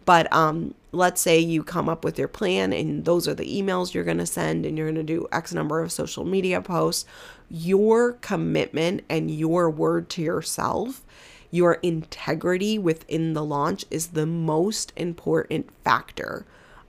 But 0.04 0.32
um, 0.32 0.74
let's 0.92 1.20
say 1.20 1.38
you 1.38 1.62
come 1.62 1.88
up 1.88 2.02
with 2.02 2.18
your 2.18 2.28
plan 2.28 2.72
and 2.72 3.04
those 3.04 3.28
are 3.28 3.34
the 3.34 3.44
emails 3.44 3.92
you're 3.92 4.04
going 4.04 4.16
to 4.16 4.26
send 4.26 4.64
and 4.64 4.78
you're 4.78 4.86
going 4.86 4.94
to 4.94 5.02
do 5.02 5.26
X 5.32 5.52
number 5.52 5.80
of 5.80 5.92
social 5.92 6.24
media 6.24 6.62
posts 6.62 7.04
your 7.50 8.12
commitment 8.14 9.04
and 9.08 9.30
your 9.30 9.70
word 9.70 10.08
to 10.10 10.22
yourself, 10.22 11.02
your 11.50 11.74
integrity 11.74 12.78
within 12.78 13.32
the 13.32 13.44
launch 13.44 13.84
is 13.90 14.08
the 14.08 14.26
most 14.26 14.92
important 14.96 15.70
factor 15.82 16.44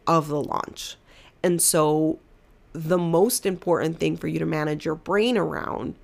of 0.05 0.27
the 0.27 0.41
launch. 0.41 0.97
And 1.41 1.61
so, 1.61 2.19
the 2.73 2.97
most 2.97 3.45
important 3.45 3.99
thing 3.99 4.15
for 4.17 4.27
you 4.27 4.37
to 4.39 4.45
manage 4.45 4.85
your 4.85 4.95
brain 4.95 5.37
around 5.37 5.95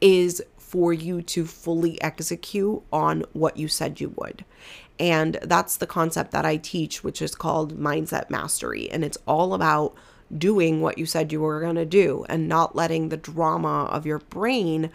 is 0.00 0.42
for 0.58 0.92
you 0.92 1.22
to 1.22 1.46
fully 1.46 2.00
execute 2.02 2.82
on 2.92 3.24
what 3.32 3.56
you 3.56 3.66
said 3.66 4.00
you 4.00 4.12
would. 4.16 4.44
And 4.98 5.38
that's 5.42 5.78
the 5.78 5.86
concept 5.86 6.30
that 6.32 6.44
I 6.44 6.58
teach, 6.58 7.02
which 7.02 7.22
is 7.22 7.34
called 7.34 7.78
mindset 7.78 8.28
mastery. 8.28 8.90
And 8.90 9.02
it's 9.04 9.18
all 9.26 9.54
about 9.54 9.94
doing 10.36 10.80
what 10.80 10.98
you 10.98 11.06
said 11.06 11.32
you 11.32 11.40
were 11.40 11.60
going 11.60 11.76
to 11.76 11.84
do 11.84 12.24
and 12.28 12.48
not 12.48 12.76
letting 12.76 13.08
the 13.08 13.16
drama 13.16 13.84
of 13.86 14.06
your 14.06 14.18
brain 14.18 14.90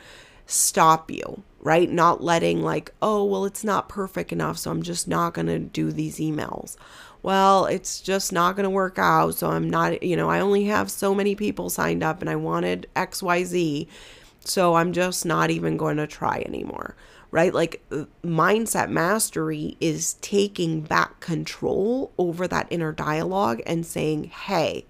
stop 0.45 1.09
you, 1.11 1.43
right? 1.59 1.89
Not 1.89 2.23
letting, 2.23 2.61
like, 2.61 2.93
oh, 3.01 3.23
well, 3.23 3.45
it's 3.45 3.63
not 3.63 3.89
perfect 3.89 4.31
enough, 4.31 4.57
so 4.57 4.71
I'm 4.71 4.83
just 4.83 5.07
not 5.07 5.33
going 5.33 5.47
to 5.47 5.59
do 5.59 5.91
these 5.91 6.17
emails. 6.19 6.77
Well, 7.23 7.65
it's 7.65 8.01
just 8.01 8.31
not 8.31 8.55
going 8.55 8.65
to 8.65 8.69
work 8.69 8.99
out, 8.99 9.33
so 9.35 9.49
I'm 9.49 9.69
not, 9.69 10.03
you 10.03 10.15
know, 10.15 10.29
I 10.29 10.39
only 10.39 10.65
have 10.65 10.91
so 10.91 11.15
many 11.15 11.35
people 11.35 11.69
signed 11.71 12.03
up 12.03 12.21
and 12.21 12.29
I 12.29 12.35
wanted 12.35 12.87
XYZ, 12.95 13.87
so 14.41 14.75
I'm 14.75 14.93
just 14.93 15.25
not 15.25 15.49
even 15.49 15.75
going 15.75 15.97
to 15.97 16.05
try 16.05 16.43
anymore, 16.45 16.95
right? 17.31 17.51
Like, 17.51 17.83
uh, 17.91 18.05
mindset 18.23 18.91
mastery 18.91 19.75
is 19.81 20.13
taking 20.21 20.81
back 20.81 21.19
control 21.19 22.11
over 22.19 22.47
that 22.47 22.67
inner 22.69 22.91
dialogue 22.91 23.59
and 23.65 23.83
saying, 23.87 24.25
hey, 24.25 24.85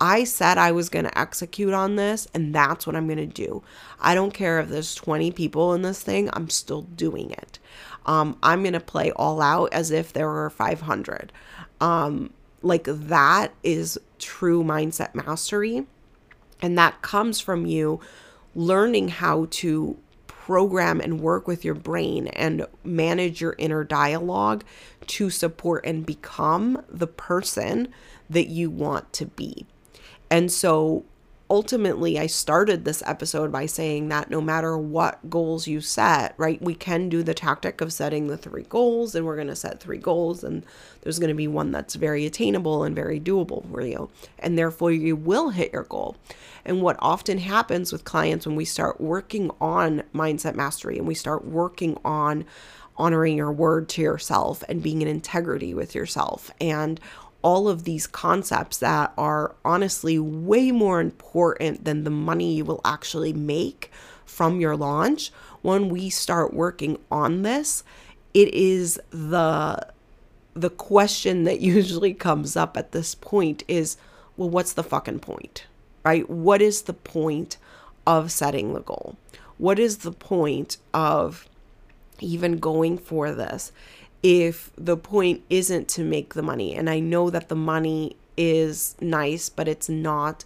I 0.00 0.24
said 0.24 0.58
I 0.58 0.72
was 0.72 0.88
going 0.88 1.06
to 1.06 1.18
execute 1.18 1.72
on 1.72 1.96
this, 1.96 2.28
and 2.34 2.54
that's 2.54 2.86
what 2.86 2.96
I'm 2.96 3.06
going 3.06 3.18
to 3.18 3.26
do. 3.26 3.62
I 4.00 4.14
don't 4.14 4.34
care 4.34 4.60
if 4.60 4.68
there's 4.68 4.94
20 4.94 5.32
people 5.32 5.72
in 5.72 5.82
this 5.82 6.02
thing, 6.02 6.28
I'm 6.32 6.50
still 6.50 6.82
doing 6.82 7.30
it. 7.30 7.58
Um, 8.04 8.36
I'm 8.42 8.62
going 8.62 8.74
to 8.74 8.80
play 8.80 9.10
all 9.12 9.40
out 9.40 9.72
as 9.72 9.90
if 9.90 10.12
there 10.12 10.28
were 10.28 10.50
500. 10.50 11.32
Um, 11.80 12.32
like 12.62 12.84
that 12.84 13.52
is 13.62 13.98
true 14.18 14.62
mindset 14.62 15.14
mastery. 15.14 15.86
And 16.60 16.76
that 16.78 17.02
comes 17.02 17.40
from 17.40 17.66
you 17.66 18.00
learning 18.54 19.08
how 19.08 19.46
to 19.50 19.96
program 20.26 21.00
and 21.00 21.20
work 21.20 21.48
with 21.48 21.64
your 21.64 21.74
brain 21.74 22.28
and 22.28 22.66
manage 22.84 23.40
your 23.40 23.54
inner 23.58 23.84
dialogue 23.84 24.64
to 25.06 25.28
support 25.28 25.84
and 25.84 26.06
become 26.06 26.82
the 26.88 27.06
person 27.06 27.88
that 28.30 28.46
you 28.46 28.70
want 28.70 29.12
to 29.12 29.26
be. 29.26 29.66
And 30.30 30.50
so 30.50 31.04
ultimately, 31.48 32.18
I 32.18 32.26
started 32.26 32.84
this 32.84 33.02
episode 33.06 33.52
by 33.52 33.66
saying 33.66 34.08
that 34.08 34.30
no 34.30 34.40
matter 34.40 34.76
what 34.76 35.30
goals 35.30 35.66
you 35.66 35.80
set, 35.80 36.34
right, 36.36 36.60
we 36.60 36.74
can 36.74 37.08
do 37.08 37.22
the 37.22 37.34
tactic 37.34 37.80
of 37.80 37.92
setting 37.92 38.26
the 38.26 38.36
three 38.36 38.64
goals, 38.64 39.14
and 39.14 39.24
we're 39.24 39.36
going 39.36 39.46
to 39.48 39.56
set 39.56 39.80
three 39.80 39.98
goals, 39.98 40.42
and 40.42 40.64
there's 41.02 41.18
going 41.18 41.28
to 41.28 41.34
be 41.34 41.46
one 41.48 41.70
that's 41.70 41.94
very 41.94 42.26
attainable 42.26 42.82
and 42.82 42.94
very 42.96 43.20
doable 43.20 43.70
for 43.70 43.82
you. 43.82 44.10
And 44.38 44.58
therefore, 44.58 44.92
you 44.92 45.14
will 45.14 45.50
hit 45.50 45.72
your 45.72 45.84
goal. 45.84 46.16
And 46.64 46.82
what 46.82 46.96
often 46.98 47.38
happens 47.38 47.92
with 47.92 48.04
clients 48.04 48.46
when 48.46 48.56
we 48.56 48.64
start 48.64 49.00
working 49.00 49.50
on 49.60 50.02
mindset 50.12 50.56
mastery 50.56 50.98
and 50.98 51.06
we 51.06 51.14
start 51.14 51.44
working 51.44 51.96
on 52.04 52.44
honoring 52.98 53.36
your 53.36 53.52
word 53.52 53.88
to 53.90 54.02
yourself 54.02 54.64
and 54.68 54.82
being 54.82 55.02
in 55.02 55.08
integrity 55.08 55.74
with 55.74 55.94
yourself 55.94 56.50
and 56.60 56.98
all 57.46 57.68
of 57.68 57.84
these 57.84 58.06
concepts 58.06 58.78
that 58.78 59.12
are 59.16 59.54
honestly 59.64 60.18
way 60.18 60.72
more 60.72 61.00
important 61.00 61.84
than 61.84 62.02
the 62.02 62.10
money 62.10 62.54
you 62.54 62.64
will 62.64 62.80
actually 62.84 63.32
make 63.32 63.90
from 64.24 64.60
your 64.60 64.76
launch 64.76 65.30
when 65.62 65.88
we 65.88 66.10
start 66.10 66.52
working 66.52 66.98
on 67.10 67.42
this 67.42 67.84
it 68.34 68.52
is 68.52 69.00
the 69.10 69.78
the 70.54 70.70
question 70.70 71.44
that 71.44 71.60
usually 71.76 72.12
comes 72.12 72.56
up 72.56 72.76
at 72.76 72.92
this 72.92 73.14
point 73.14 73.62
is 73.68 73.96
well 74.36 74.50
what's 74.50 74.72
the 74.72 74.82
fucking 74.82 75.20
point 75.20 75.66
right? 76.06 76.30
What 76.30 76.62
is 76.62 76.82
the 76.82 76.94
point 76.94 77.56
of 78.06 78.30
setting 78.30 78.74
the 78.74 78.80
goal? 78.80 79.16
What 79.58 79.80
is 79.80 79.98
the 79.98 80.12
point 80.12 80.76
of 80.94 81.48
even 82.20 82.58
going 82.58 82.96
for 82.96 83.32
this 83.32 83.72
if 84.22 84.70
the 84.76 84.96
point 84.96 85.42
isn't 85.50 85.88
to 85.88 86.04
make 86.04 86.34
the 86.34 86.42
money. 86.42 86.74
And 86.74 86.88
I 86.90 86.98
know 87.00 87.30
that 87.30 87.48
the 87.48 87.56
money 87.56 88.16
is 88.36 88.96
nice, 89.00 89.48
but 89.48 89.68
it's 89.68 89.88
not 89.88 90.44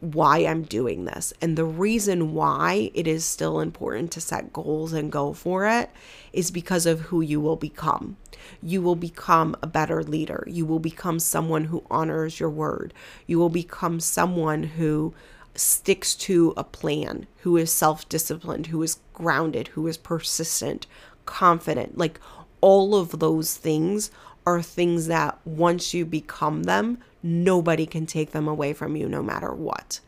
why 0.00 0.38
I'm 0.38 0.62
doing 0.62 1.04
this. 1.04 1.32
And 1.40 1.56
the 1.56 1.64
reason 1.64 2.32
why 2.32 2.90
it 2.94 3.06
is 3.06 3.24
still 3.24 3.60
important 3.60 4.10
to 4.12 4.20
set 4.20 4.52
goals 4.52 4.92
and 4.92 5.12
go 5.12 5.32
for 5.32 5.66
it 5.66 5.90
is 6.32 6.50
because 6.50 6.86
of 6.86 7.00
who 7.00 7.20
you 7.20 7.40
will 7.40 7.56
become. 7.56 8.16
You 8.62 8.80
will 8.80 8.96
become 8.96 9.54
a 9.62 9.66
better 9.66 10.02
leader. 10.02 10.44
You 10.46 10.64
will 10.64 10.78
become 10.78 11.18
someone 11.18 11.64
who 11.64 11.84
honors 11.90 12.40
your 12.40 12.48
word. 12.48 12.94
You 13.26 13.38
will 13.38 13.50
become 13.50 14.00
someone 14.00 14.62
who 14.62 15.12
sticks 15.54 16.14
to 16.14 16.54
a 16.56 16.64
plan, 16.64 17.26
who 17.38 17.56
is 17.56 17.70
self 17.70 18.08
disciplined, 18.08 18.68
who 18.68 18.82
is 18.82 19.00
grounded, 19.12 19.68
who 19.68 19.86
is 19.86 19.98
persistent, 19.98 20.86
confident. 21.26 21.98
Like 21.98 22.18
all 22.60 22.94
of 22.94 23.18
those 23.18 23.56
things 23.56 24.10
are 24.46 24.62
things 24.62 25.06
that 25.06 25.38
once 25.44 25.94
you 25.94 26.04
become 26.04 26.64
them, 26.64 26.98
nobody 27.22 27.86
can 27.86 28.06
take 28.06 28.32
them 28.32 28.48
away 28.48 28.72
from 28.72 28.96
you 28.96 29.08
no 29.08 29.22
matter 29.22 29.52
what. 29.52 30.00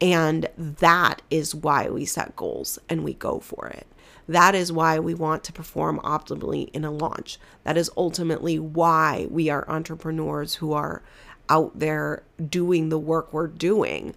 And 0.00 0.48
that 0.56 1.22
is 1.30 1.54
why 1.54 1.88
we 1.88 2.04
set 2.04 2.34
goals 2.36 2.78
and 2.88 3.04
we 3.04 3.14
go 3.14 3.40
for 3.40 3.68
it. 3.68 3.86
That 4.28 4.54
is 4.54 4.72
why 4.72 4.98
we 4.98 5.14
want 5.14 5.44
to 5.44 5.52
perform 5.52 6.00
optimally 6.00 6.70
in 6.72 6.84
a 6.84 6.90
launch. 6.90 7.38
That 7.64 7.76
is 7.76 7.90
ultimately 7.96 8.58
why 8.58 9.26
we 9.30 9.48
are 9.50 9.68
entrepreneurs 9.68 10.54
who 10.56 10.72
are 10.72 11.02
out 11.48 11.78
there 11.78 12.22
doing 12.48 12.88
the 12.88 12.98
work 12.98 13.32
we're 13.32 13.48
doing 13.48 14.14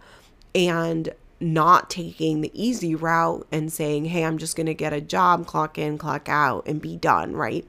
and 0.54 1.10
not 1.46 1.90
taking 1.90 2.42
the 2.42 2.52
easy 2.54 2.96
route 2.96 3.48
and 3.52 3.72
saying, 3.72 4.06
hey, 4.06 4.26
I'm 4.26 4.38
just 4.38 4.56
going 4.56 4.66
to 4.66 4.74
get 4.74 4.94
a 4.94 5.00
job, 5.00 5.46
clock 5.46 5.78
in, 5.78 5.98
clock 5.98 6.28
out, 6.28 6.68
and 6.68 6.82
be 6.82 6.98
done, 6.98 7.36
right? 7.36 7.66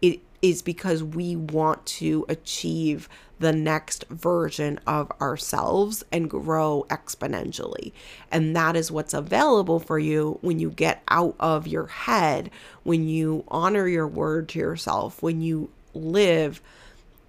It 0.00 0.20
is 0.40 0.62
because 0.62 1.02
we 1.02 1.34
want 1.34 1.84
to 1.86 2.24
achieve 2.28 3.08
the 3.38 3.52
next 3.52 4.04
version 4.08 4.78
of 4.86 5.10
ourselves 5.20 6.04
and 6.12 6.30
grow 6.30 6.86
exponentially. 6.88 7.92
And 8.30 8.54
that 8.54 8.76
is 8.76 8.90
what's 8.92 9.12
available 9.12 9.80
for 9.80 9.98
you 9.98 10.38
when 10.40 10.58
you 10.58 10.70
get 10.70 11.02
out 11.08 11.34
of 11.40 11.66
your 11.66 11.88
head, 11.88 12.50
when 12.84 13.08
you 13.08 13.44
honor 13.48 13.88
your 13.88 14.06
word 14.06 14.48
to 14.50 14.58
yourself, 14.58 15.22
when 15.22 15.42
you 15.42 15.68
live 15.94 16.62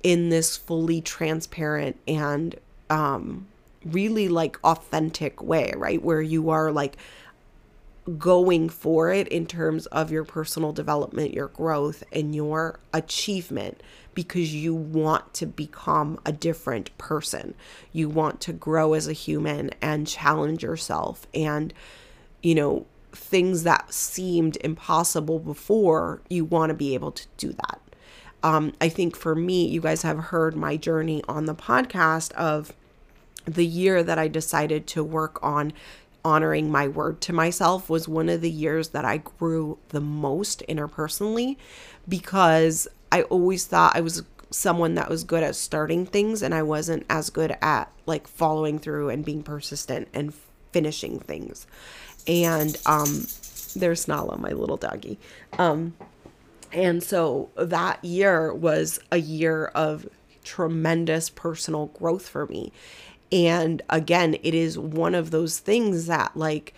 in 0.03 0.29
this 0.29 0.55
fully 0.55 1.01
transparent 1.01 1.99
and 2.07 2.55
um, 2.89 3.47
really 3.91 4.27
like 4.27 4.57
authentic 4.63 5.41
way, 5.41 5.73
right? 5.75 6.01
Where 6.01 6.21
you 6.21 6.49
are 6.49 6.71
like 6.71 6.97
going 8.17 8.69
for 8.69 9.11
it 9.11 9.27
in 9.27 9.45
terms 9.45 9.85
of 9.87 10.11
your 10.11 10.23
personal 10.23 10.71
development, 10.71 11.33
your 11.33 11.49
growth, 11.49 12.03
and 12.11 12.33
your 12.33 12.79
achievement 12.93 13.81
because 14.13 14.53
you 14.55 14.73
want 14.73 15.33
to 15.33 15.45
become 15.45 16.19
a 16.25 16.31
different 16.31 16.97
person. 16.97 17.53
You 17.91 18.09
want 18.09 18.39
to 18.41 18.53
grow 18.53 18.93
as 18.93 19.07
a 19.07 19.13
human 19.13 19.71
and 19.81 20.07
challenge 20.07 20.63
yourself. 20.63 21.27
And, 21.33 21.73
you 22.41 22.55
know, 22.55 22.85
things 23.11 23.63
that 23.63 23.93
seemed 23.93 24.57
impossible 24.61 25.39
before, 25.39 26.21
you 26.29 26.45
want 26.45 26.69
to 26.69 26.73
be 26.73 26.93
able 26.93 27.11
to 27.11 27.27
do 27.37 27.51
that. 27.51 27.81
Um, 28.43 28.73
I 28.79 28.89
think 28.89 29.15
for 29.15 29.35
me, 29.35 29.67
you 29.67 29.81
guys 29.81 30.03
have 30.03 30.17
heard 30.17 30.55
my 30.55 30.77
journey 30.77 31.23
on 31.27 31.45
the 31.45 31.55
podcast 31.55 32.31
of 32.33 32.73
the 33.47 33.65
year 33.65 34.03
that 34.03 34.19
I 34.19 34.27
decided 34.27 34.87
to 34.87 35.03
work 35.03 35.39
on 35.41 35.73
honoring 36.25 36.69
my 36.69 36.87
word 36.87 37.21
to 37.21 37.33
myself 37.33 37.89
was 37.89 38.07
one 38.07 38.27
of 38.27 38.41
the 38.41 38.51
years 38.51 38.89
that 38.89 39.05
I 39.05 39.17
grew 39.17 39.77
the 39.89 40.01
most 40.01 40.61
interpersonally 40.67 41.55
because 42.07 42.87
I 43.11 43.21
always 43.23 43.65
thought 43.65 43.95
I 43.95 44.01
was 44.01 44.23
someone 44.49 44.95
that 44.95 45.09
was 45.09 45.23
good 45.23 45.43
at 45.43 45.55
starting 45.55 46.05
things 46.05 46.41
and 46.41 46.53
I 46.53 46.63
wasn't 46.63 47.05
as 47.09 47.29
good 47.29 47.55
at 47.61 47.91
like 48.05 48.27
following 48.27 48.79
through 48.79 49.09
and 49.09 49.23
being 49.23 49.43
persistent 49.43 50.07
and 50.13 50.33
finishing 50.71 51.19
things. 51.19 51.65
And 52.27 52.75
um 52.85 53.27
there's 53.75 54.07
Nala, 54.07 54.37
my 54.37 54.51
little 54.51 54.77
doggy. 54.77 55.17
Um 55.57 55.95
and 56.73 57.01
so 57.01 57.49
that 57.55 58.03
year 58.03 58.53
was 58.53 58.99
a 59.11 59.17
year 59.17 59.65
of 59.67 60.07
tremendous 60.43 61.29
personal 61.29 61.87
growth 61.87 62.27
for 62.27 62.45
me. 62.47 62.71
And 63.31 63.81
again, 63.89 64.35
it 64.41 64.53
is 64.53 64.77
one 64.77 65.15
of 65.15 65.31
those 65.31 65.59
things 65.59 66.05
that, 66.07 66.35
like, 66.35 66.73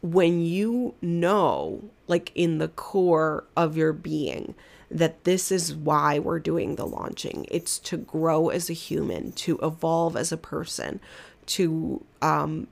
when 0.00 0.40
you 0.40 0.94
know, 1.02 1.82
like, 2.06 2.30
in 2.34 2.58
the 2.58 2.68
core 2.68 3.44
of 3.56 3.76
your 3.76 3.92
being, 3.92 4.54
that 4.90 5.24
this 5.24 5.50
is 5.50 5.74
why 5.74 6.18
we're 6.18 6.38
doing 6.38 6.76
the 6.76 6.86
launching. 6.86 7.46
It's 7.50 7.78
to 7.80 7.96
grow 7.96 8.48
as 8.48 8.70
a 8.70 8.74
human, 8.74 9.32
to 9.32 9.58
evolve 9.62 10.16
as 10.16 10.32
a 10.32 10.36
person, 10.36 11.00
to 11.46 12.04
um, 12.22 12.68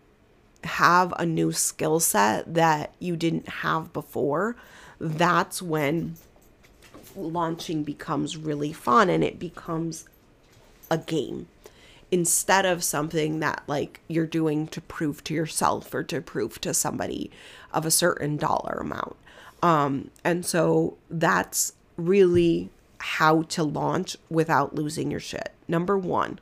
have 0.64 1.12
a 1.18 1.26
new 1.26 1.52
skill 1.52 2.00
set 2.00 2.54
that 2.54 2.94
you 2.98 3.16
didn't 3.16 3.48
have 3.48 3.92
before. 3.92 4.56
That's 5.00 5.60
when 5.60 6.16
launching 7.16 7.82
becomes 7.82 8.36
really 8.36 8.72
fun 8.72 9.10
and 9.10 9.24
it 9.24 9.38
becomes 9.38 10.08
a 10.90 10.98
game 10.98 11.48
instead 12.10 12.64
of 12.64 12.84
something 12.84 13.40
that 13.40 13.62
like 13.66 14.00
you're 14.08 14.26
doing 14.26 14.66
to 14.68 14.80
prove 14.80 15.24
to 15.24 15.34
yourself 15.34 15.92
or 15.92 16.02
to 16.04 16.20
prove 16.20 16.60
to 16.60 16.72
somebody 16.72 17.30
of 17.72 17.84
a 17.84 17.90
certain 17.90 18.36
dollar 18.36 18.78
amount. 18.80 19.16
Um, 19.62 20.10
and 20.24 20.44
so 20.46 20.96
that's 21.10 21.72
really 21.96 22.70
how 22.98 23.42
to 23.42 23.64
launch 23.64 24.16
without 24.30 24.74
losing 24.74 25.10
your 25.10 25.20
shit. 25.20 25.52
Number 25.68 25.98
one, 25.98 26.38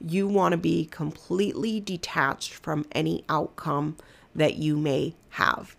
you 0.00 0.26
want 0.26 0.52
to 0.52 0.58
be 0.58 0.86
completely 0.86 1.80
detached 1.80 2.52
from 2.52 2.86
any 2.92 3.24
outcome 3.28 3.96
that 4.34 4.56
you 4.56 4.76
may 4.76 5.14
have. 5.30 5.76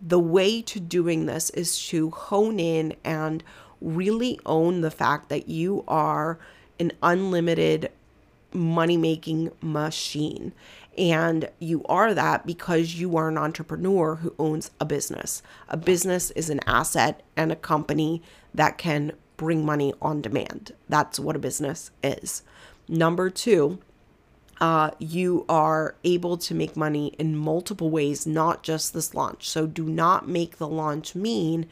The 0.00 0.20
way 0.20 0.62
to 0.62 0.80
doing 0.80 1.26
this 1.26 1.50
is 1.50 1.78
to 1.88 2.10
hone 2.10 2.60
in 2.60 2.94
and 3.04 3.42
really 3.80 4.38
own 4.46 4.80
the 4.80 4.90
fact 4.90 5.28
that 5.28 5.48
you 5.48 5.84
are 5.88 6.38
an 6.78 6.92
unlimited 7.02 7.90
money 8.54 8.96
making 8.96 9.50
machine. 9.60 10.52
And 10.96 11.48
you 11.58 11.84
are 11.86 12.12
that 12.12 12.46
because 12.46 12.94
you 12.94 13.16
are 13.16 13.28
an 13.28 13.38
entrepreneur 13.38 14.16
who 14.16 14.34
owns 14.38 14.70
a 14.78 14.84
business. 14.84 15.42
A 15.68 15.76
business 15.76 16.30
is 16.32 16.50
an 16.50 16.60
asset 16.66 17.22
and 17.36 17.50
a 17.50 17.56
company 17.56 18.22
that 18.52 18.76
can 18.76 19.12
bring 19.36 19.64
money 19.64 19.94
on 20.02 20.20
demand. 20.20 20.72
That's 20.88 21.18
what 21.18 21.36
a 21.36 21.40
business 21.40 21.90
is. 22.02 22.42
Number 22.88 23.30
two, 23.30 23.78
uh, 24.60 24.90
you 24.98 25.44
are 25.48 25.96
able 26.04 26.36
to 26.36 26.54
make 26.54 26.76
money 26.76 27.08
in 27.18 27.36
multiple 27.36 27.90
ways, 27.90 28.26
not 28.26 28.62
just 28.62 28.94
this 28.94 29.14
launch. 29.14 29.48
So 29.48 29.66
do 29.66 29.84
not 29.84 30.28
make 30.28 30.58
the 30.58 30.68
launch 30.68 31.14
mean 31.14 31.66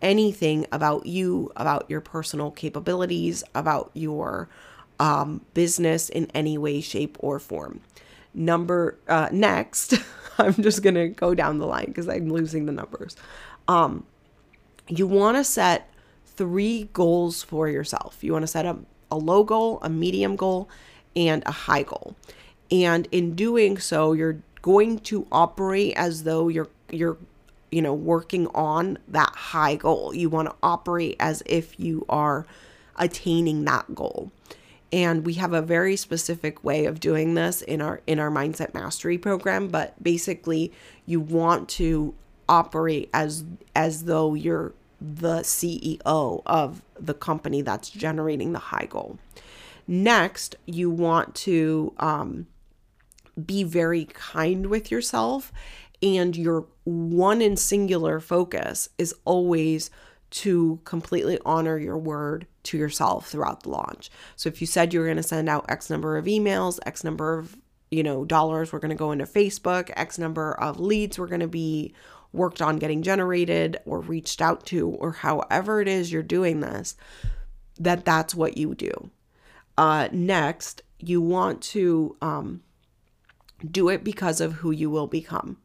anything 0.00 0.66
about 0.72 1.04
you, 1.06 1.52
about 1.56 1.84
your 1.90 2.00
personal 2.00 2.50
capabilities, 2.50 3.44
about 3.54 3.90
your 3.92 4.48
um, 5.00 5.40
business 5.54 6.10
in 6.10 6.30
any 6.34 6.58
way, 6.58 6.80
shape, 6.80 7.16
or 7.20 7.40
form. 7.40 7.80
Number 8.34 8.98
uh, 9.08 9.30
next, 9.32 9.94
I'm 10.38 10.54
just 10.54 10.82
gonna 10.82 11.08
go 11.08 11.34
down 11.34 11.58
the 11.58 11.66
line 11.66 11.86
because 11.86 12.08
I'm 12.08 12.30
losing 12.30 12.66
the 12.66 12.72
numbers. 12.72 13.16
Um, 13.66 14.04
you 14.86 15.06
want 15.06 15.36
to 15.36 15.44
set 15.44 15.92
three 16.26 16.90
goals 16.92 17.42
for 17.42 17.68
yourself. 17.68 18.18
You 18.22 18.32
want 18.32 18.42
to 18.42 18.46
set 18.46 18.66
a, 18.66 18.76
a 19.10 19.16
low 19.16 19.42
goal, 19.42 19.78
a 19.82 19.88
medium 19.88 20.36
goal, 20.36 20.68
and 21.16 21.42
a 21.46 21.52
high 21.52 21.82
goal. 21.82 22.14
And 22.70 23.08
in 23.10 23.34
doing 23.34 23.78
so, 23.78 24.12
you're 24.12 24.38
going 24.62 24.98
to 25.00 25.26
operate 25.32 25.94
as 25.96 26.24
though 26.24 26.48
you're 26.48 26.68
you're 26.90 27.16
you 27.70 27.80
know 27.80 27.94
working 27.94 28.48
on 28.48 28.98
that 29.08 29.34
high 29.34 29.76
goal. 29.76 30.14
You 30.14 30.28
want 30.28 30.48
to 30.50 30.54
operate 30.62 31.16
as 31.18 31.42
if 31.46 31.80
you 31.80 32.04
are 32.08 32.46
attaining 32.96 33.64
that 33.64 33.94
goal 33.94 34.30
and 34.92 35.24
we 35.24 35.34
have 35.34 35.52
a 35.52 35.62
very 35.62 35.96
specific 35.96 36.64
way 36.64 36.84
of 36.86 37.00
doing 37.00 37.34
this 37.34 37.62
in 37.62 37.80
our 37.80 38.00
in 38.06 38.18
our 38.18 38.30
mindset 38.30 38.74
mastery 38.74 39.18
program 39.18 39.68
but 39.68 40.00
basically 40.02 40.72
you 41.06 41.20
want 41.20 41.68
to 41.68 42.14
operate 42.48 43.08
as 43.14 43.44
as 43.74 44.04
though 44.04 44.34
you're 44.34 44.74
the 45.00 45.40
CEO 45.40 46.42
of 46.44 46.82
the 46.98 47.14
company 47.14 47.62
that's 47.62 47.88
generating 47.88 48.52
the 48.52 48.58
high 48.58 48.86
goal. 48.86 49.18
Next, 49.86 50.56
you 50.66 50.90
want 50.90 51.34
to 51.36 51.94
um, 51.98 52.46
be 53.44 53.64
very 53.64 54.04
kind 54.04 54.66
with 54.66 54.90
yourself, 54.90 55.52
and 56.02 56.36
your 56.36 56.66
one 56.84 57.40
and 57.40 57.58
singular 57.58 58.20
focus 58.20 58.90
is 58.98 59.14
always 59.24 59.90
to 60.30 60.80
completely 60.84 61.38
honor 61.44 61.78
your 61.78 61.98
word 61.98 62.46
to 62.62 62.78
yourself 62.78 63.28
throughout 63.28 63.62
the 63.62 63.70
launch. 63.70 64.10
So 64.36 64.48
if 64.48 64.60
you 64.60 64.66
said 64.66 64.92
you 64.92 65.00
were 65.00 65.06
going 65.06 65.16
to 65.16 65.22
send 65.22 65.48
out 65.48 65.66
X 65.68 65.90
number 65.90 66.16
of 66.16 66.26
emails, 66.26 66.78
X 66.86 67.02
number 67.04 67.38
of, 67.38 67.56
you 67.90 68.02
know, 68.02 68.24
dollars 68.24 68.72
were 68.72 68.78
going 68.78 68.90
to 68.90 68.94
go 68.96 69.12
into 69.12 69.24
Facebook, 69.24 69.90
X 69.96 70.18
number 70.18 70.52
of 70.52 70.78
leads 70.78 71.18
were 71.18 71.26
going 71.26 71.40
to 71.40 71.48
be 71.48 71.92
worked 72.32 72.62
on 72.62 72.78
getting 72.78 73.02
generated 73.02 73.78
or 73.84 74.00
reached 74.00 74.40
out 74.40 74.64
to 74.66 74.88
or 74.88 75.12
however 75.12 75.80
it 75.80 75.88
is 75.88 76.12
you're 76.12 76.22
doing 76.22 76.60
this, 76.60 76.96
that 77.78 78.04
that's 78.04 78.34
what 78.34 78.56
you 78.56 78.74
do. 78.74 79.10
Uh, 79.76 80.08
next, 80.12 80.82
you 80.98 81.20
want 81.20 81.62
to 81.62 82.16
um, 82.20 82.62
do 83.68 83.88
it 83.88 84.04
because 84.04 84.40
of 84.40 84.54
who 84.54 84.70
you 84.70 84.90
will 84.90 85.06
become. 85.06 85.56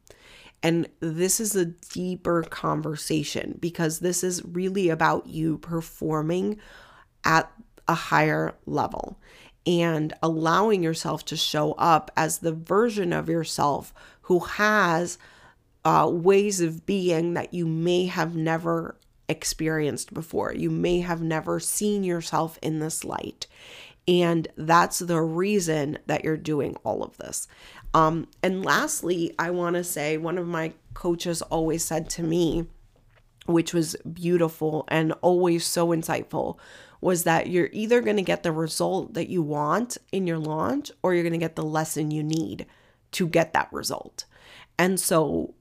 And 0.65 0.89
this 0.99 1.39
is 1.39 1.55
a 1.55 1.65
deeper 1.65 2.41
conversation 2.41 3.59
because 3.59 3.99
this 3.99 4.23
is 4.23 4.43
really 4.43 4.89
about 4.89 5.27
you 5.27 5.59
performing 5.59 6.57
at 7.23 7.51
a 7.87 7.93
higher 7.93 8.55
level 8.65 9.19
and 9.67 10.11
allowing 10.23 10.81
yourself 10.81 11.23
to 11.25 11.37
show 11.37 11.73
up 11.73 12.09
as 12.17 12.39
the 12.39 12.51
version 12.51 13.13
of 13.13 13.29
yourself 13.29 13.93
who 14.21 14.39
has 14.39 15.19
uh, 15.83 16.09
ways 16.11 16.61
of 16.61 16.87
being 16.87 17.35
that 17.35 17.53
you 17.53 17.67
may 17.67 18.07
have 18.07 18.35
never 18.35 18.97
experienced 19.29 20.15
before. 20.15 20.51
You 20.51 20.71
may 20.71 21.01
have 21.01 21.21
never 21.21 21.59
seen 21.59 22.03
yourself 22.03 22.57
in 22.63 22.79
this 22.79 23.03
light. 23.03 23.45
And 24.07 24.47
that's 24.55 24.99
the 24.99 25.21
reason 25.21 25.97
that 26.05 26.23
you're 26.23 26.37
doing 26.37 26.75
all 26.83 27.03
of 27.03 27.17
this. 27.17 27.47
Um, 27.93 28.27
and 28.43 28.63
lastly, 28.63 29.33
I 29.39 29.49
want 29.49 29.75
to 29.75 29.83
say 29.83 30.17
one 30.17 30.37
of 30.37 30.47
my 30.47 30.73
coaches 30.93 31.41
always 31.43 31.83
said 31.83 32.09
to 32.11 32.23
me, 32.23 32.67
which 33.45 33.73
was 33.73 33.95
beautiful 34.11 34.85
and 34.89 35.13
always 35.21 35.65
so 35.65 35.87
insightful, 35.87 36.57
was 37.01 37.23
that 37.23 37.47
you're 37.47 37.69
either 37.71 38.01
going 38.01 38.15
to 38.15 38.21
get 38.21 38.43
the 38.43 38.51
result 38.51 39.13
that 39.13 39.29
you 39.29 39.41
want 39.41 39.97
in 40.11 40.27
your 40.27 40.39
launch 40.39 40.91
or 41.03 41.13
you're 41.13 41.23
going 41.23 41.33
to 41.33 41.39
get 41.39 41.55
the 41.55 41.63
lesson 41.63 42.11
you 42.11 42.23
need 42.23 42.65
to 43.11 43.27
get 43.27 43.53
that 43.53 43.71
result. 43.71 44.25
And 44.77 44.99
so, 44.99 45.53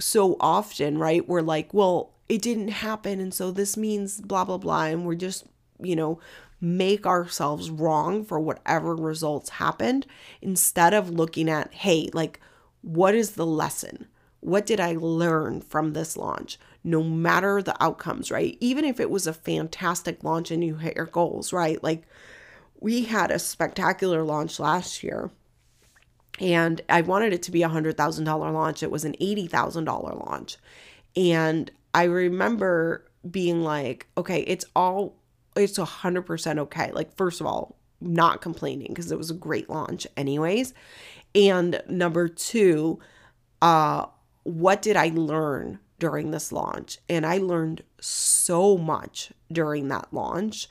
so 0.00 0.36
often, 0.40 0.98
right, 0.98 1.26
we're 1.28 1.42
like, 1.42 1.72
well, 1.72 2.14
it 2.28 2.42
didn't 2.42 2.68
happen. 2.68 3.20
And 3.20 3.32
so 3.32 3.50
this 3.50 3.76
means 3.76 4.20
blah, 4.20 4.44
blah, 4.44 4.58
blah. 4.58 4.84
And 4.84 5.06
we're 5.06 5.14
just, 5.14 5.44
you 5.80 5.94
know, 5.94 6.18
make 6.60 7.06
ourselves 7.06 7.70
wrong 7.70 8.24
for 8.24 8.40
whatever 8.40 8.94
results 8.94 9.50
happened 9.50 10.06
instead 10.40 10.94
of 10.94 11.10
looking 11.10 11.48
at, 11.48 11.72
hey, 11.72 12.08
like, 12.12 12.40
what 12.82 13.14
is 13.14 13.32
the 13.32 13.46
lesson? 13.46 14.06
What 14.40 14.66
did 14.66 14.80
I 14.80 14.96
learn 14.98 15.60
from 15.60 15.92
this 15.92 16.16
launch? 16.16 16.58
No 16.84 17.02
matter 17.02 17.60
the 17.60 17.80
outcomes, 17.82 18.30
right? 18.30 18.56
Even 18.60 18.84
if 18.84 19.00
it 19.00 19.10
was 19.10 19.26
a 19.26 19.32
fantastic 19.32 20.22
launch 20.22 20.50
and 20.50 20.64
you 20.64 20.76
hit 20.76 20.96
your 20.96 21.06
goals, 21.06 21.52
right? 21.52 21.82
Like, 21.82 22.04
we 22.80 23.04
had 23.04 23.30
a 23.30 23.38
spectacular 23.38 24.22
launch 24.22 24.60
last 24.60 25.02
year 25.02 25.30
and 26.40 26.80
I 26.88 27.00
wanted 27.00 27.32
it 27.32 27.42
to 27.44 27.50
be 27.50 27.62
a 27.62 27.68
$100,000 27.68 28.26
launch. 28.52 28.82
It 28.82 28.90
was 28.90 29.04
an 29.04 29.14
$80,000 29.20 30.26
launch. 30.26 30.58
And 31.16 31.70
I 31.94 32.04
remember 32.04 33.04
being 33.28 33.62
like, 33.62 34.06
okay, 34.18 34.40
it's 34.40 34.66
all 34.74 35.16
it's 35.56 35.78
100% 35.78 36.58
okay. 36.58 36.92
Like, 36.92 37.16
first 37.16 37.40
of 37.40 37.46
all, 37.46 37.76
not 38.00 38.40
complaining 38.40 38.88
because 38.88 39.10
it 39.10 39.18
was 39.18 39.30
a 39.30 39.34
great 39.34 39.70
launch, 39.70 40.06
anyways. 40.16 40.74
And 41.34 41.82
number 41.88 42.28
two, 42.28 42.98
uh, 43.62 44.06
what 44.44 44.82
did 44.82 44.96
I 44.96 45.08
learn 45.08 45.78
during 45.98 46.30
this 46.30 46.52
launch? 46.52 46.98
And 47.08 47.26
I 47.26 47.38
learned 47.38 47.82
so 48.00 48.76
much 48.76 49.32
during 49.50 49.88
that 49.88 50.12
launch. 50.12 50.68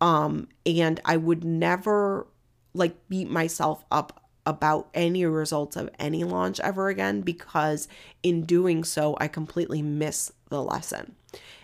Um, 0.00 0.48
and 0.66 1.00
I 1.04 1.16
would 1.16 1.44
never 1.44 2.26
like 2.74 3.08
beat 3.08 3.30
myself 3.30 3.84
up 3.90 4.21
about 4.44 4.88
any 4.94 5.24
results 5.24 5.76
of 5.76 5.90
any 5.98 6.24
launch 6.24 6.58
ever 6.60 6.88
again 6.88 7.20
because 7.20 7.88
in 8.22 8.44
doing 8.44 8.84
so, 8.84 9.16
I 9.20 9.28
completely 9.28 9.82
miss 9.82 10.32
the 10.48 10.62
lesson. 10.62 11.14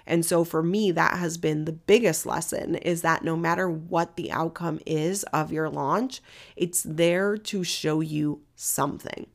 And 0.06 0.24
so 0.24 0.42
for 0.42 0.62
me, 0.62 0.90
that 0.92 1.18
has 1.18 1.36
been 1.36 1.66
the 1.66 1.72
biggest 1.72 2.24
lesson 2.24 2.76
is 2.76 3.02
that 3.02 3.22
no 3.22 3.36
matter 3.36 3.68
what 3.68 4.16
the 4.16 4.32
outcome 4.32 4.80
is 4.86 5.22
of 5.24 5.52
your 5.52 5.68
launch, 5.68 6.22
it's 6.56 6.82
there 6.82 7.36
to 7.36 7.62
show 7.62 8.00
you 8.00 8.40
something. 8.56 9.26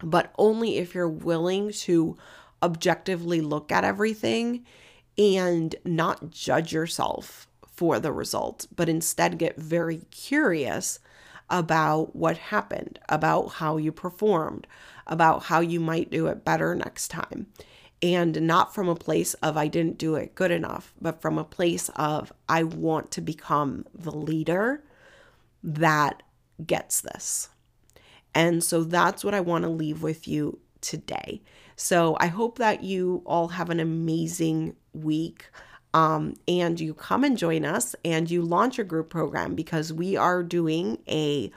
But 0.00 0.32
only 0.38 0.78
if 0.78 0.94
you're 0.94 1.08
willing 1.08 1.72
to 1.72 2.16
objectively 2.62 3.40
look 3.40 3.72
at 3.72 3.82
everything 3.84 4.64
and 5.16 5.74
not 5.84 6.30
judge 6.30 6.72
yourself 6.72 7.48
for 7.66 7.98
the 7.98 8.12
result, 8.12 8.68
but 8.74 8.88
instead 8.88 9.38
get 9.38 9.56
very 9.56 10.02
curious 10.12 11.00
about 11.50 12.14
what 12.14 12.36
happened, 12.38 12.98
about 13.08 13.54
how 13.54 13.76
you 13.76 13.92
performed, 13.92 14.66
about 15.06 15.44
how 15.44 15.60
you 15.60 15.80
might 15.80 16.10
do 16.10 16.26
it 16.26 16.44
better 16.44 16.74
next 16.74 17.08
time 17.08 17.46
and 18.02 18.40
not 18.42 18.74
from 18.74 18.88
a 18.88 18.94
place 18.94 19.34
of 19.34 19.56
I 19.56 19.66
didn't 19.68 19.98
do 19.98 20.14
it 20.14 20.34
good 20.34 20.50
enough, 20.50 20.94
but 21.00 21.20
from 21.20 21.38
a 21.38 21.44
place 21.44 21.88
of 21.96 22.32
I 22.48 22.62
want 22.62 23.10
to 23.12 23.20
become 23.20 23.86
the 23.92 24.12
leader 24.12 24.84
that 25.62 26.22
gets 26.64 27.00
this. 27.00 27.48
And 28.34 28.62
so 28.62 28.84
that's 28.84 29.24
what 29.24 29.34
I 29.34 29.40
want 29.40 29.64
to 29.64 29.70
leave 29.70 30.02
with 30.02 30.28
you 30.28 30.60
today. 30.80 31.42
So 31.74 32.16
I 32.20 32.26
hope 32.26 32.58
that 32.58 32.84
you 32.84 33.22
all 33.26 33.48
have 33.48 33.70
an 33.70 33.80
amazing 33.80 34.76
week. 34.92 35.50
Um, 35.94 36.34
and 36.46 36.78
you 36.78 36.92
come 36.92 37.24
and 37.24 37.38
join 37.38 37.64
us 37.64 37.96
and 38.04 38.30
you 38.30 38.42
launch 38.42 38.78
a 38.78 38.84
group 38.84 39.08
program 39.08 39.54
because 39.54 39.92
we 39.92 40.16
are 40.16 40.42
doing 40.42 40.98
a 41.08 41.50